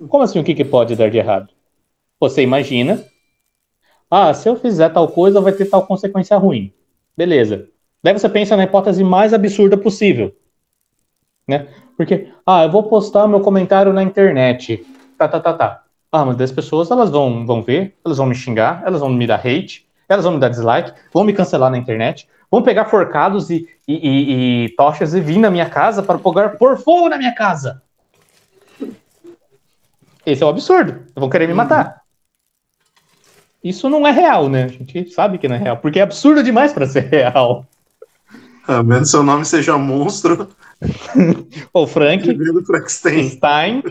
[0.08, 1.50] Como assim o que, que pode dar de errado?
[2.22, 3.06] Você imagina,
[4.10, 6.72] ah, se eu fizer tal coisa vai ter tal consequência ruim.
[7.18, 7.68] Beleza.
[8.02, 10.34] Daí você pensa na hipótese mais absurda possível.
[11.46, 11.68] Né?
[12.02, 14.84] Porque, ah, eu vou postar meu comentário na internet.
[15.20, 15.84] Tá, tá, tá, tá.
[16.12, 19.28] Ah, mas das pessoas elas vão, vão ver, elas vão me xingar, elas vão me
[19.28, 23.52] dar hate, elas vão me dar dislike, vão me cancelar na internet, vão pegar forcados
[23.52, 27.20] e, e, e- e tochas e vir na minha casa para pôr, pôr fogo na
[27.20, 27.84] minha casa.
[30.26, 31.06] Esse é o absurdo.
[31.16, 32.02] Vão querer me matar.
[33.64, 34.64] Isso não é real, né?
[34.64, 37.64] A gente sabe que não é real, porque é absurdo demais para ser real.
[38.68, 40.48] A menos seu nome seja monstro.
[41.74, 42.24] O Frank,
[42.66, 43.30] Frankenstein.
[43.30, 43.84] Stein.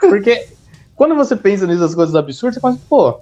[0.00, 0.48] Porque
[0.94, 3.18] quando você pensa nessas coisas absurdas, você pensa, pô,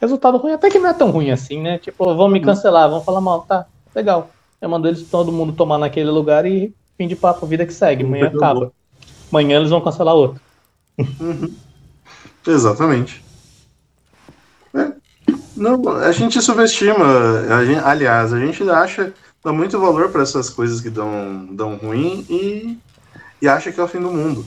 [0.00, 1.78] resultado ruim até que não é tão ruim assim, né?
[1.78, 4.30] Tipo, vão me cancelar, vão falar mal, tá, legal.
[4.60, 8.04] Eu mando eles todo mundo tomar naquele lugar e fim de papo, vida que segue,
[8.04, 8.72] amanhã acaba.
[9.30, 10.40] Amanhã eles vão cancelar outro.
[12.46, 13.27] Exatamente.
[15.58, 17.04] Não, a gente subestima.
[17.50, 19.12] a gente- aliás, a gente acha
[19.44, 22.78] dá muito valor para essas coisas que dão, dão ruim e,
[23.40, 24.44] e acha que é o fim do mundo.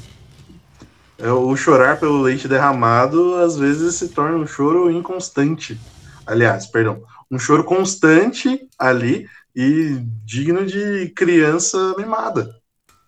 [1.18, 5.80] É, o chorar pelo leite derramado às vezes se torna um choro inconstante.
[6.26, 12.56] Aliás, perdão, um choro constante ali e digno de criança mimada.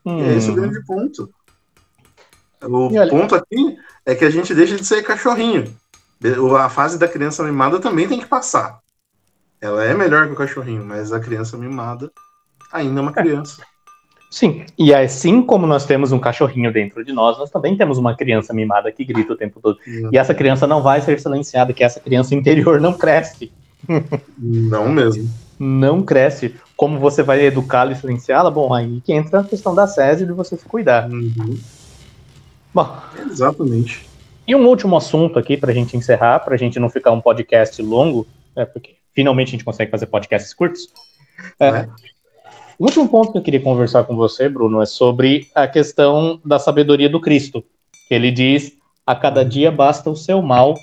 [0.05, 1.29] Hum, É esse o grande ponto.
[2.61, 5.73] O olha- ponto aqui é que a gente deixa de ser cachorrinho.
[6.59, 8.79] A fase da criança mimada também tem que passar.
[9.59, 12.11] Ela é melhor que o cachorrinho, mas a criança mimada
[12.71, 13.61] ainda é uma criança.
[14.29, 18.15] Sim, e assim como nós temos um cachorrinho dentro de nós, nós também temos uma
[18.15, 19.77] criança mimada que grita o tempo todo.
[20.11, 23.51] E essa criança não vai ser silenciada, que essa criança interior não cresce.
[24.37, 25.29] Não mesmo.
[25.59, 26.55] não cresce.
[26.75, 28.49] Como você vai educá-la e silenciá-la?
[28.49, 31.09] Bom, aí que entra a questão da SESI de você se cuidar.
[31.09, 31.57] Uhum.
[32.73, 32.97] Bom,
[33.29, 34.12] Exatamente.
[34.47, 38.27] E um último assunto aqui pra gente encerrar, pra gente não ficar um podcast longo,
[38.55, 40.87] é porque finalmente a gente consegue fazer podcasts curtos.
[41.59, 41.89] É, Né?
[42.77, 46.59] O último ponto que eu queria conversar com você, Bruno, é sobre a questão da
[46.59, 47.63] sabedoria do Cristo.
[48.07, 48.73] Que ele diz:
[49.05, 50.75] a cada dia basta o seu mal,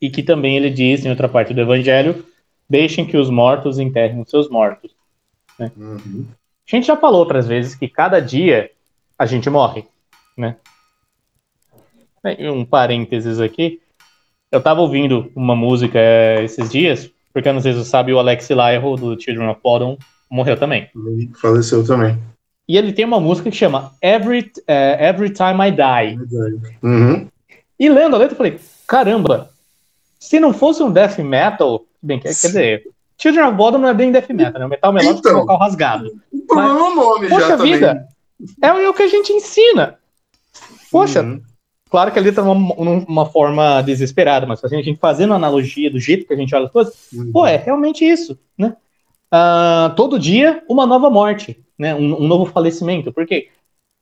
[0.00, 2.24] e que também ele diz, em outra parte do Evangelho,
[2.68, 4.94] deixem que os mortos enterrem os seus mortos.
[5.58, 6.26] Uhum.
[6.66, 8.70] A gente já falou outras vezes que cada dia
[9.18, 9.84] a gente morre,
[10.36, 10.56] né?
[12.24, 13.80] E Um parênteses aqui.
[14.52, 18.12] Eu tava ouvindo uma música eh, esses dias, porque eu não sei se você sabe,
[18.12, 19.96] o Alex Lyle, do Children of Bodom,
[20.28, 20.88] morreu também.
[21.40, 22.18] Faleceu também.
[22.68, 26.18] E ele tem uma música que chama Every, uh, Every Time I Die.
[26.82, 27.28] Uhum.
[27.78, 29.50] E lendo a letra, eu falei, caramba,
[30.18, 32.82] se não fosse um death metal, bem, quer, quer dizer,
[33.18, 34.66] Children of Bodom não é bem death metal, né?
[34.66, 35.32] Metal melódico Então.
[35.34, 36.10] com vocal rasgado.
[36.32, 37.72] O problema é o nome Poxa já também.
[37.74, 38.08] vida,
[38.62, 39.96] é o que a gente ensina.
[40.90, 41.40] Poxa, Uhum.
[41.90, 45.90] Claro que a letra é uma, uma forma desesperada, mas assim, a gente fazendo analogia
[45.90, 47.32] do jeito que a gente olha as coisas, Uhum.
[47.32, 48.76] pô, é realmente isso, né?
[49.30, 51.94] Ah, todo dia, uma nova morte, né?
[51.94, 53.12] Um, um novo falecimento.
[53.12, 53.48] Porque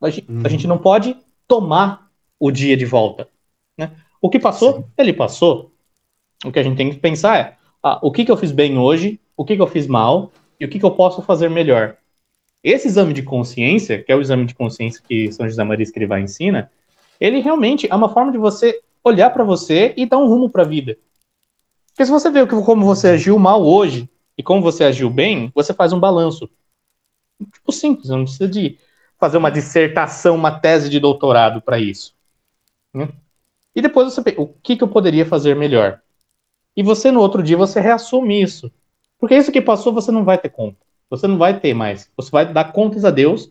[0.01, 0.43] a gente, Uhum.
[0.45, 1.17] a gente não pode
[1.47, 2.09] tomar
[2.39, 3.29] o dia de volta.
[3.77, 3.91] Né?
[4.21, 5.73] O que passou, ele passou.
[6.45, 8.79] O que a gente tem que pensar é: ah, o que, que eu fiz bem
[8.79, 10.31] hoje, o que, que eu fiz mal
[10.61, 11.97] e o que, que eu posso fazer melhor.
[12.63, 16.19] Esse exame de consciência, que é o exame de consciência que São José Maria Escrivá
[16.19, 16.71] ensina,
[17.21, 20.63] ele realmente é uma forma de você olhar para você e dar um rumo para
[20.63, 20.99] a vida.
[21.89, 25.75] Porque se você vê como você agiu mal hoje e como você agiu bem, você
[25.75, 26.49] faz um balanço.
[27.53, 28.79] Tipo simples, não precisa de
[29.19, 32.15] fazer uma dissertação, uma tese de doutorado para isso.
[32.95, 33.09] né?
[33.75, 36.01] E depois você pensa, o que, que eu poderia fazer melhor?
[36.77, 38.71] E você, no outro dia, você reassume isso.
[39.19, 40.79] Porque isso que passou, você não vai ter conta.
[41.11, 42.11] Você não vai ter mais.
[42.17, 43.51] Você vai dar contas a Deus,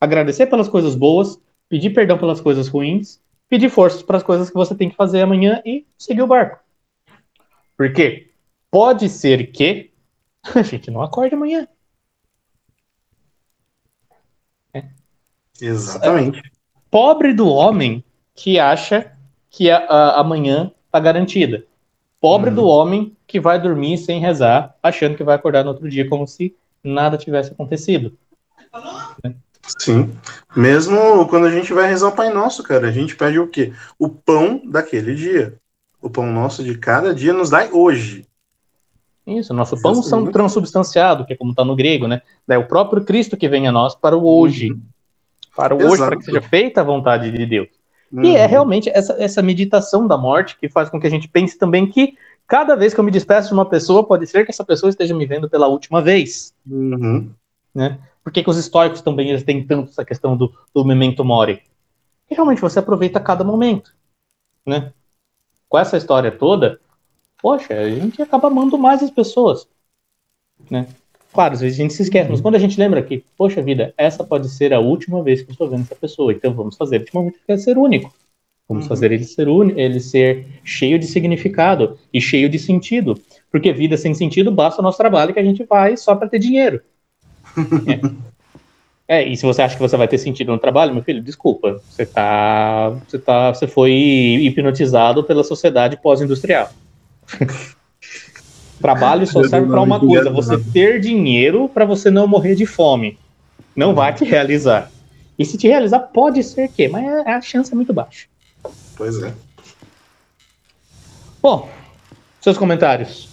[0.00, 1.38] agradecer pelas coisas boas,
[1.70, 5.22] pedir perdão pelas coisas ruins, pedir forças para as coisas que você tem que fazer
[5.22, 6.60] amanhã e seguir o barco.
[7.78, 8.30] Porque
[8.70, 9.92] pode ser que
[10.54, 11.66] a gente não acorde amanhã.
[15.60, 16.42] Exatamente.
[16.90, 18.02] Pobre do homem
[18.34, 19.12] que acha
[19.50, 21.64] que a, a- amanhã tá garantida.
[22.20, 22.56] Pobre Uhum.
[22.56, 26.26] do homem que vai dormir sem rezar, achando que vai acordar no outro dia como
[26.26, 28.16] se nada tivesse acontecido.
[29.78, 30.10] Sim.
[30.56, 33.72] Mesmo quando a gente vai rezar o Pai Nosso, cara, a gente pede o quê?
[33.98, 35.54] O pão daquele dia.
[36.02, 38.26] O pão nosso de cada dia nos dai hoje.
[39.26, 42.22] Isso, nosso pão são transubstanciado, que é como está no grego, né?
[42.48, 44.74] É o próprio Cristo que vem a nós para o hoje.
[45.54, 46.08] Para o hoje, Exato.
[46.08, 47.68] para que seja feita a vontade de Deus.
[48.22, 48.48] E é Uhum.
[48.48, 52.14] realmente essa, essa meditação da morte que faz com que a gente pense também que
[52.46, 55.14] cada vez que eu me despeço de uma pessoa, pode ser que essa pessoa esteja
[55.14, 56.52] me vendo pela última vez.
[56.68, 57.30] Uhum.
[58.22, 61.56] Por que, que os históricos também eles têm tanto essa questão do, do memento mori?
[62.22, 63.94] Porque realmente você aproveita cada momento,
[64.66, 64.92] né?
[65.68, 66.80] Com essa história toda,
[67.40, 69.66] poxa, a gente acaba amando mais as pessoas,
[70.70, 70.86] né?
[71.32, 73.94] Claro, às vezes a gente se esquece, mas quando a gente lembra que, poxa vida,
[73.96, 77.02] essa pode ser a última vez que eu estou vendo essa pessoa, então vamos fazer
[77.02, 78.12] esse momento que ser único.
[78.68, 78.88] Vamos Uhum.
[78.88, 83.20] fazer ele ser único, ele ser cheio de significado e cheio de sentido.
[83.50, 86.38] Porque vida sem sentido basta o nosso trabalho que a gente faz só para ter
[86.38, 86.80] dinheiro.
[89.08, 91.82] É, e se você acha que você vai ter sentido no trabalho, meu filho, desculpa.
[91.88, 92.90] Você tá.
[93.08, 93.52] Você tá.
[93.52, 96.70] Você foi hipnotizado pela sociedade pós-industrial.
[98.80, 103.18] trabalho só serve para uma coisa: você ter dinheiro para você não morrer de fome.
[103.74, 104.90] Não vai te realizar.
[105.38, 108.26] E se te realizar, pode ser que, mas a a chance é muito baixa.
[108.96, 109.32] Pois é.
[111.42, 111.68] Bom,
[112.40, 113.29] seus comentários.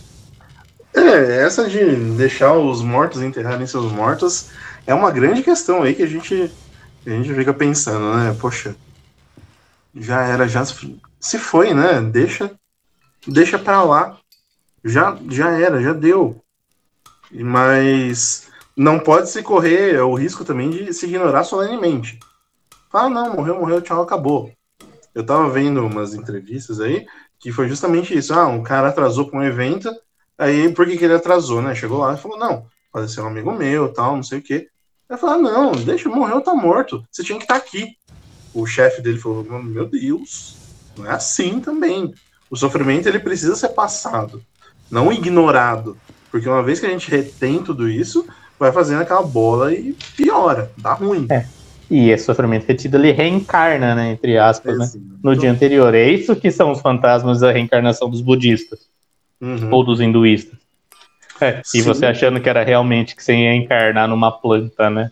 [0.93, 4.49] É, essa de deixar os mortos enterrarem seus mortos
[4.85, 6.51] é uma grande questão aí que a gente,
[7.05, 8.35] a gente fica pensando, né?
[8.39, 8.75] Poxa,
[9.95, 12.01] já era, já se- foi, né?
[12.01, 12.51] Deixa,
[13.27, 14.17] deixa pra lá.
[14.85, 16.41] Já, já era, já deu.
[17.31, 22.19] Mas não pode se correr o risco também de se ignorar solenemente.
[22.93, 24.51] Ah, não, morreu, morreu, tchau, acabou.
[25.15, 27.05] Eu tava vendo umas entrevistas aí
[27.39, 28.33] que foi justamente isso.
[28.33, 29.91] Ah, um cara atrasou pra um evento,
[30.37, 31.73] Aí, por que, que ele atrasou, né?
[31.73, 34.67] Chegou lá e falou, não, faleceu um amigo meu, tal, não sei o quê.
[35.09, 37.03] Aí falou, ah, não, deixa, morreu, tá morto.
[37.11, 37.95] Você tinha que estar aqui.
[38.53, 40.55] O chefe dele falou, meu Deus,
[40.97, 42.13] não é assim também.
[42.49, 44.41] O sofrimento, ele precisa ser passado,
[44.89, 45.97] não ignorado.
[46.31, 48.27] Porque uma vez que a gente retém tudo isso,
[48.59, 51.27] vai fazendo aquela bola e piora, dá ruim.
[51.29, 51.45] É.
[51.89, 54.11] E esse sofrimento retido ele reencarna, né?
[54.11, 54.83] Entre aspas, né?
[54.83, 55.01] Exato.
[55.23, 55.93] No dia anterior.
[55.95, 58.89] É isso que são os fantasmas da reencarnação dos budistas.
[59.39, 59.71] Uhum.
[59.71, 60.57] ou dos hinduístas.
[61.39, 65.11] É, e você achando que era realmente que você ia encarnar numa planta, né?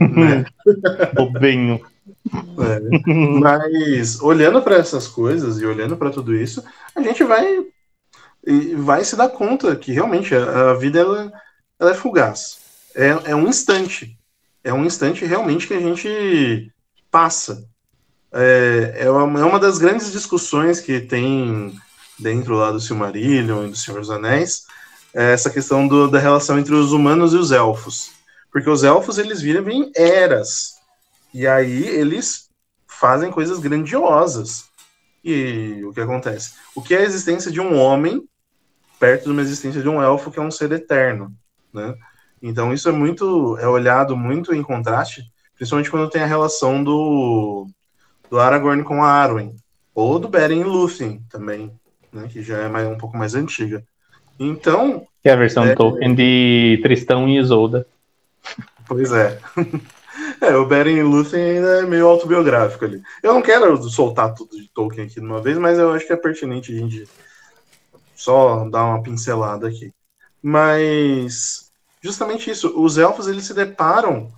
[0.00, 0.44] Né?
[1.14, 1.80] Bobinho.
[2.26, 3.12] É.
[3.40, 7.64] Mas olhando para essas coisas e olhando para tudo isso, a gente vai
[8.76, 11.32] vai se dar conta que realmente a, a vida ela,
[11.78, 12.58] ela é fugaz.
[12.94, 14.18] É, é um instante.
[14.62, 16.72] É um instante realmente que a gente
[17.10, 17.64] passa.
[18.32, 21.74] É, é, uma, é uma das grandes discussões que tem
[22.18, 24.64] dentro lá do Silmarillion e do Senhor dos Anéis,
[25.14, 28.10] é essa questão do, da relação entre os humanos e os elfos.
[28.50, 30.74] Porque os elfos eles vivem eras.
[31.32, 32.48] E aí eles
[32.86, 34.64] fazem coisas grandiosas.
[35.24, 36.54] E o que acontece?
[36.74, 38.28] O que é a existência de um homem
[38.98, 41.32] perto de uma existência de um elfo que é um ser eterno,
[41.72, 41.94] né?
[42.42, 45.22] Então isso é muito é olhado muito em contraste,
[45.56, 47.66] principalmente quando tem a relação do
[48.30, 49.56] do Aragorn com a Arwen
[49.94, 51.72] ou do Beren e Lúthien também,
[52.14, 53.84] né, que já é mais, um pouco mais antiga.
[54.38, 57.86] Então, que é a versão é, Tolkien de Tristão e Isolda.
[58.86, 59.38] Pois é.
[60.40, 63.02] É, o Beren e Lúthien ainda é meio autobiográfico ali.
[63.22, 66.12] Eu não quero soltar tudo de Tolkien aqui de uma vez, mas eu acho que
[66.12, 67.08] é pertinente a gente
[68.14, 69.92] só dar uma pincelada aqui.
[70.42, 71.70] Mas
[72.02, 74.30] justamente isso, os elfos eles se deparam,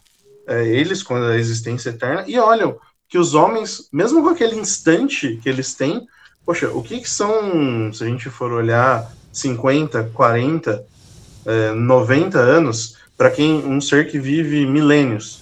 [0.46, 5.38] é, eles com a existência eterna, e olham que os homens, mesmo com aquele instante
[5.42, 6.06] que eles têm,
[6.46, 10.86] poxa, o que, que são, se a gente for olhar 50, 40,
[11.44, 15.40] é, 90 anos, para quem um ser que vive milênios?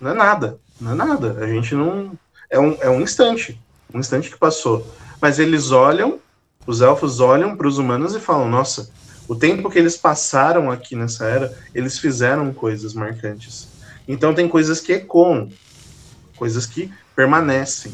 [0.00, 1.38] Não é nada, não é nada.
[1.40, 2.12] A gente não.
[2.48, 3.60] É um, é um instante,
[3.92, 4.86] um instante que passou.
[5.20, 6.20] Mas eles olham,
[6.66, 8.90] os elfos olham para os humanos e falam: nossa,
[9.26, 13.68] o tempo que eles passaram aqui nessa era, eles fizeram coisas marcantes.
[14.06, 15.48] Então tem coisas que ecoam,
[16.36, 17.92] coisas que permanecem.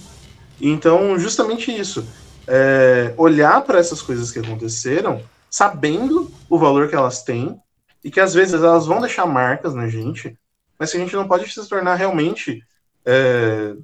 [0.60, 2.06] Então, justamente isso.
[2.46, 7.60] É, olhar para essas coisas que aconteceram, sabendo o valor que elas têm,
[8.02, 10.38] e que às vezes elas vão deixar marcas na gente,
[10.78, 12.62] mas que a gente não pode se tornar realmente.
[13.04, 13.74] É,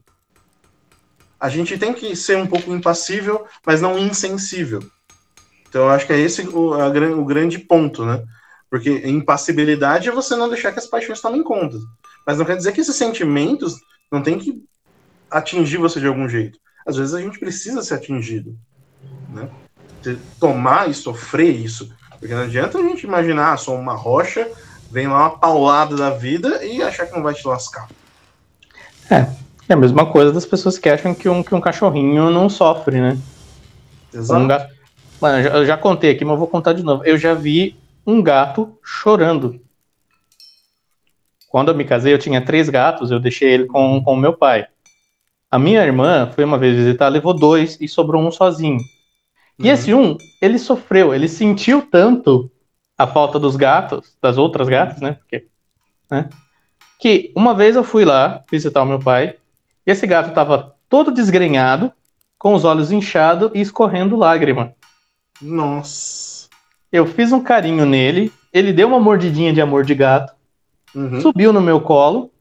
[1.38, 4.80] a gente tem que ser um pouco impassível, mas não insensível.
[5.68, 8.22] Então, eu acho que é esse o, a, o grande ponto, né?
[8.70, 11.76] Porque impassibilidade é você não deixar que as paixões tomem conta.
[12.26, 13.74] Mas não quer dizer que esses sentimentos
[14.10, 14.62] não tem que
[15.34, 16.58] atingir você de algum jeito.
[16.86, 18.56] Às vezes a gente precisa ser atingido,
[19.30, 19.48] né?
[20.38, 21.92] Tomar e sofrer isso.
[22.20, 24.48] Porque não adianta a gente imaginar, ah, sou uma rocha,
[24.90, 27.88] vem lá uma paulada da vida e achar que não vai te lascar.
[29.10, 29.26] É,
[29.68, 33.00] é a mesma coisa das pessoas que acham que um, que um cachorrinho não sofre,
[33.00, 33.18] né?
[34.12, 34.40] Exato.
[34.40, 34.74] Um gato...
[35.20, 37.04] Mano, eu já, eu já contei aqui, mas eu vou contar de novo.
[37.04, 37.76] Eu já vi
[38.06, 39.60] um gato chorando.
[41.48, 44.66] Quando eu me casei, eu tinha três gatos, eu deixei ele com o meu pai.
[45.54, 48.80] A minha irmã foi uma vez visitar, levou dois e sobrou um sozinho.
[49.56, 49.72] E uhum.
[49.72, 52.50] esse um, ele sofreu, ele sentiu tanto
[52.98, 55.12] a falta dos gatos, das outras gatas, né?
[55.12, 55.46] Porque,
[56.10, 56.28] né?
[56.98, 59.36] Que uma vez eu fui lá visitar o meu pai,
[59.86, 61.92] e esse gato estava todo desgrenhado,
[62.36, 64.74] com os olhos inchados e escorrendo lágrima.
[65.40, 66.48] Nossa.
[66.90, 70.34] Eu fiz um carinho nele, ele deu uma mordidinha de amor de gato,
[70.92, 71.20] uhum.
[71.20, 72.32] subiu no meu colo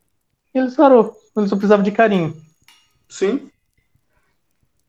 [0.51, 1.13] e ele sarou.
[1.37, 2.41] Ele só precisava de carinho.
[3.13, 3.47] Sim.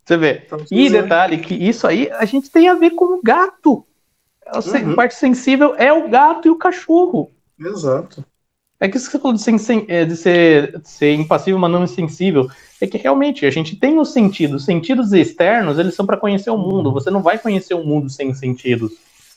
[0.03, 0.43] Você vê.
[0.47, 3.87] Então, e detalhe que isso aí a gente tem a ver com o gato.
[4.47, 4.95] A uhum.
[4.95, 7.31] parte sensível é o gato e o cachorro.
[7.61, 8.25] Exato.
[8.81, 11.71] É que isso que você falou de ser, é, de ser, de ser impassível, mas
[11.71, 12.49] não insensível.
[12.81, 14.63] É que realmente a gente tem os sentidos.
[14.63, 16.93] Os sentidos externos, eles são para conhecer o mundo.
[16.93, 18.93] Você não vai conhecer o mundo sem sentidos,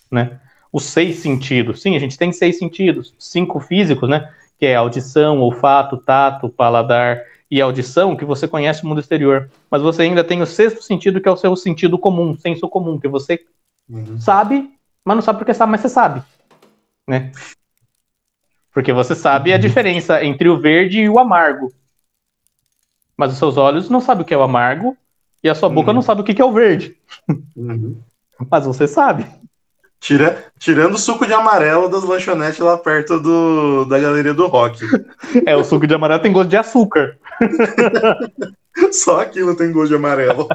[0.09, 0.39] né?
[0.71, 1.81] Os seis sentidos.
[1.81, 3.13] Sim, a gente tem seis sentidos.
[3.19, 4.33] Cinco físicos, né?
[4.57, 9.49] Que é audição, olfato, tato, paladar e audição, que você conhece o mundo exterior.
[9.71, 12.99] Mas você ainda tem o sexto sentido, que é o seu sentido comum, senso comum,
[12.99, 13.39] que você
[13.89, 14.19] uhum.
[14.19, 14.69] sabe
[15.07, 16.21] mas não sabe porque sabe, mas você sabe.
[17.07, 17.31] Né?
[18.73, 21.71] Porque você sabe a diferença entre o verde e o amargo.
[23.15, 24.97] Mas os seus olhos não sabem o que é o amargo
[25.41, 25.95] e a sua boca uhum.
[25.95, 26.97] não sabe o que é o verde.
[27.55, 28.01] Uhum.
[28.51, 29.25] Mas você sabe.
[29.97, 34.77] Tira, tirando o suco de amarelo das lanchonetes lá perto do, da galeria do rock.
[35.45, 37.17] É, o suco de amarelo tem gosto de açúcar.
[38.91, 40.47] Só aquilo tem gosto de amarelo.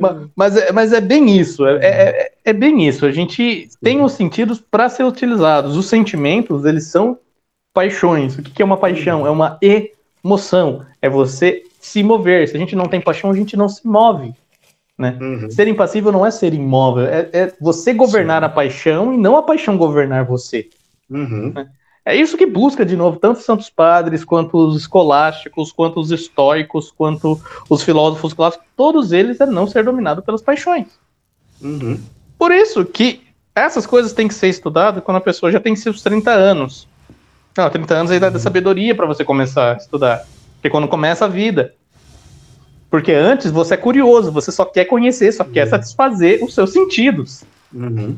[0.00, 3.04] mas, mas, é, mas é bem isso, é, é, é bem isso.
[3.04, 5.76] A gente tem os sentidos para ser utilizados.
[5.76, 7.18] Os sentimentos, eles são
[7.74, 8.38] paixões.
[8.38, 9.26] O que, que é uma paixão?
[9.26, 10.84] É uma emoção.
[11.00, 12.48] É você se mover.
[12.48, 14.34] Se a gente não tem paixão, a gente não se move.
[14.98, 15.18] Né?
[15.20, 15.50] Uhum.
[15.50, 18.46] Ser impassível não é ser imóvel, é, é você governar Sim.
[18.46, 20.68] a paixão e não a paixão governar você.
[21.10, 21.52] Uhum.
[21.52, 21.68] Né?
[22.04, 26.10] É isso que busca, de novo, tanto os santos padres, quanto os escolásticos, quanto os
[26.10, 27.40] estoicos, quanto
[27.70, 30.88] os filósofos clássicos, todos eles é não ser dominado pelas paixões.
[31.60, 32.00] Uhum.
[32.36, 33.22] Por isso que
[33.54, 36.88] essas coisas têm que ser estudadas quando a pessoa já tem seus 30 anos.
[37.56, 40.26] Não, 30 anos é a idade da sabedoria para você começar a estudar.
[40.54, 41.74] Porque quando começa a vida.
[42.90, 45.50] Porque antes você é curioso, você só quer conhecer, só uhum.
[45.50, 47.44] quer satisfazer os seus sentidos.
[47.72, 48.16] Uhum.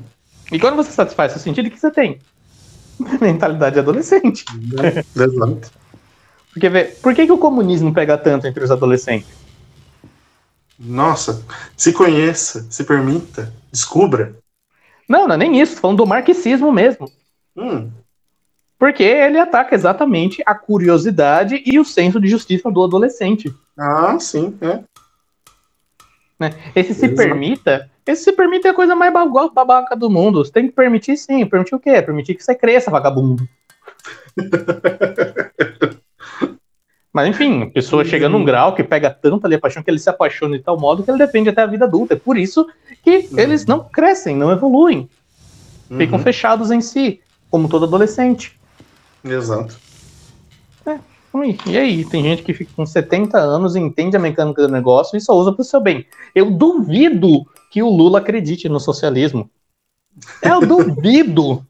[0.51, 2.19] E quando você satisfaz seu sentido, o que você tem?
[3.21, 4.45] mentalidade adolescente.
[5.15, 5.71] Exato.
[6.53, 9.29] Porque, vê, por que, que o comunismo pega tanto entre os adolescentes?
[10.79, 11.45] Nossa,
[11.77, 14.37] se conheça, se permita, descubra.
[15.09, 17.11] Não, não é nem isso, falando do marxismo mesmo.
[17.57, 17.91] Hum.
[18.79, 23.55] Porque ele ataca exatamente a curiosidade e o senso de justiça do adolescente.
[23.79, 24.81] Ah, sim, é.
[26.39, 26.51] Né?
[26.75, 27.17] Esse se Exato.
[27.17, 30.45] permita Esse se permite é a coisa mais babaca do mundo.
[30.45, 31.47] Você tem que permitir sim.
[31.47, 32.03] Permitir o quê?
[32.03, 33.49] Permitir que você cresça, vagabundo.
[37.15, 40.01] Mas enfim, a pessoa chega num grau que pega tanto ali a paixão que ele
[40.01, 42.15] se apaixona de tal modo que ele defende até a vida adulta.
[42.15, 42.67] É por isso
[43.05, 43.39] que uhum.
[43.39, 45.09] eles não crescem, não evoluem.
[45.89, 45.97] Uhum.
[45.97, 48.59] Ficam fechados em si, como todo adolescente.
[49.25, 49.79] Exato.
[50.85, 50.99] É.
[51.67, 55.17] E aí, tem gente que fica com 70 anos e entende a mecânica do negócio
[55.17, 56.05] e só usa para o seu bem.
[56.35, 59.51] Eu duvido que o Lula acredite no socialismo.
[60.41, 61.67] Eu duvido.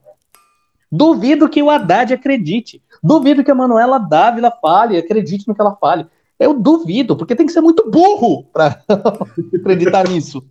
[0.92, 2.82] duvido que o Haddad acredite.
[3.02, 6.06] Duvido que a Manuela Dávila fale, acredite no que ela fale.
[6.38, 8.84] Eu duvido, porque tem que ser muito burro para
[9.58, 10.44] acreditar nisso.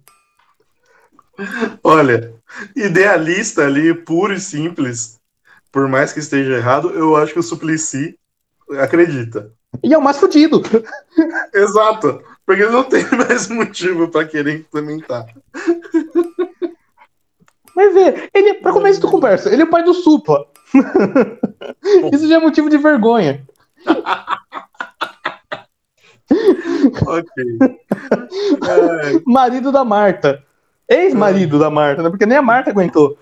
[1.83, 2.33] Olha,
[2.75, 5.19] idealista ali, puro e simples,
[5.71, 8.17] por mais que esteja errado, eu acho que o Suplicy
[8.79, 9.53] acredita.
[9.83, 10.63] E é o mais fodido.
[11.53, 15.25] Exato, porque não tem mais motivo para querer implementar.
[17.75, 20.45] Mas é, ele, pra começo de conversa, ele é o pai do Supla.
[22.13, 23.43] Isso já é motivo de vergonha.
[27.07, 27.43] ok.
[27.61, 29.21] É...
[29.25, 30.43] Marido da Marta.
[30.87, 32.09] Ex-marido da Marta, né?
[32.09, 33.17] Porque nem a Marta aguentou.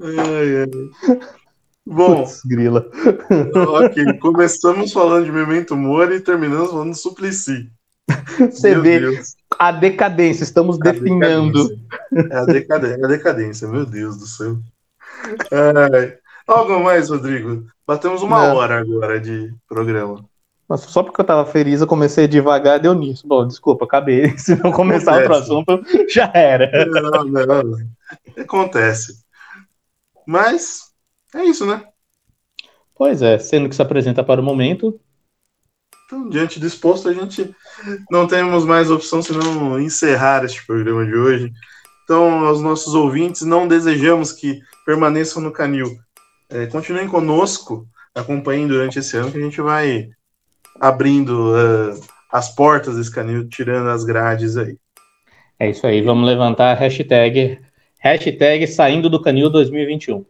[0.00, 1.26] Ai, ai.
[1.86, 2.86] Bom, Puts, grila.
[3.68, 7.70] ok, começamos falando de Memento Mori e terminamos falando de Suplicy.
[8.38, 9.34] Você meu vê Deus.
[9.58, 11.68] a decadência, estamos a definhando.
[12.10, 12.34] Decadência.
[12.34, 14.58] É a decadência, é a decadência, meu Deus do céu.
[15.50, 16.18] É.
[16.46, 17.66] Algo mais, Rodrigo?
[17.86, 18.56] Batemos uma Não.
[18.56, 20.24] hora agora de programa.
[20.68, 23.26] Nossa, só porque eu tava feliz, eu comecei devagar, deu nisso.
[23.26, 24.36] Bom, desculpa, acabei.
[24.38, 25.50] Se não começar Acontece.
[25.52, 26.70] outro assunto, já era.
[26.86, 27.76] Não, não.
[28.38, 29.22] Acontece.
[30.26, 30.83] Mas
[31.34, 31.84] é isso, né?
[32.94, 35.00] Pois é, sendo que se apresenta para o momento,
[36.06, 37.54] então, diante disposto, a gente
[38.10, 41.52] não temos mais opção senão encerrar este programa de hoje.
[42.04, 45.96] Então, aos nossos ouvintes, não desejamos que permaneçam no canil.
[46.50, 50.10] É, continuem conosco, acompanhem durante esse ano, que a gente vai
[50.78, 54.76] abrindo uh, as portas desse canil, tirando as grades aí.
[55.58, 57.58] É isso aí, vamos levantar a hashtag,
[57.98, 60.24] hashtag saindo do canil 2021.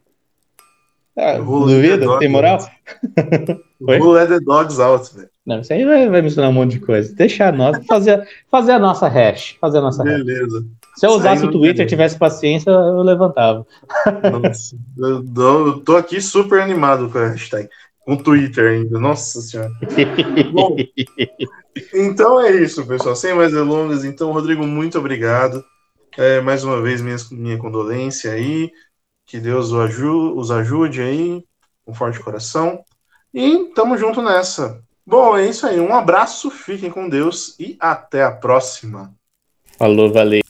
[1.17, 2.19] Ah, duvida?
[2.19, 2.59] Tem moral?
[3.81, 5.29] Who let the dogs out, velho.
[5.47, 7.15] Não, isso aí vai, vai misturar um monte de coisa.
[7.15, 9.57] Deixa nós fazer, fazer a nossa hash.
[9.61, 10.61] Fazer a nossa Beleza.
[10.61, 10.85] Hash.
[10.97, 13.67] Se eu usasse o Twitter e tivesse paciência, eu levantava.
[14.31, 17.69] Nossa, eu, eu, tô aqui super animado com a hashtag.
[18.01, 18.99] Com o Twitter ainda.
[18.99, 19.73] Nossa senhora.
[20.53, 20.77] Bom,
[21.93, 23.17] então é isso, pessoal.
[23.17, 25.65] Sem mais delongas, então, Rodrigo, muito obrigado.
[26.17, 28.71] É, mais uma vez, minha, minha condolência aí.
[29.35, 31.45] Que Deus os ajude, aí.
[31.85, 32.85] Um forte coração.
[33.35, 34.81] E tamo junto nessa.
[35.05, 35.81] Bom, é isso aí.
[35.81, 39.13] Um abraço, fiquem com Deus e até a próxima.
[39.77, 40.41] Falou, valeu.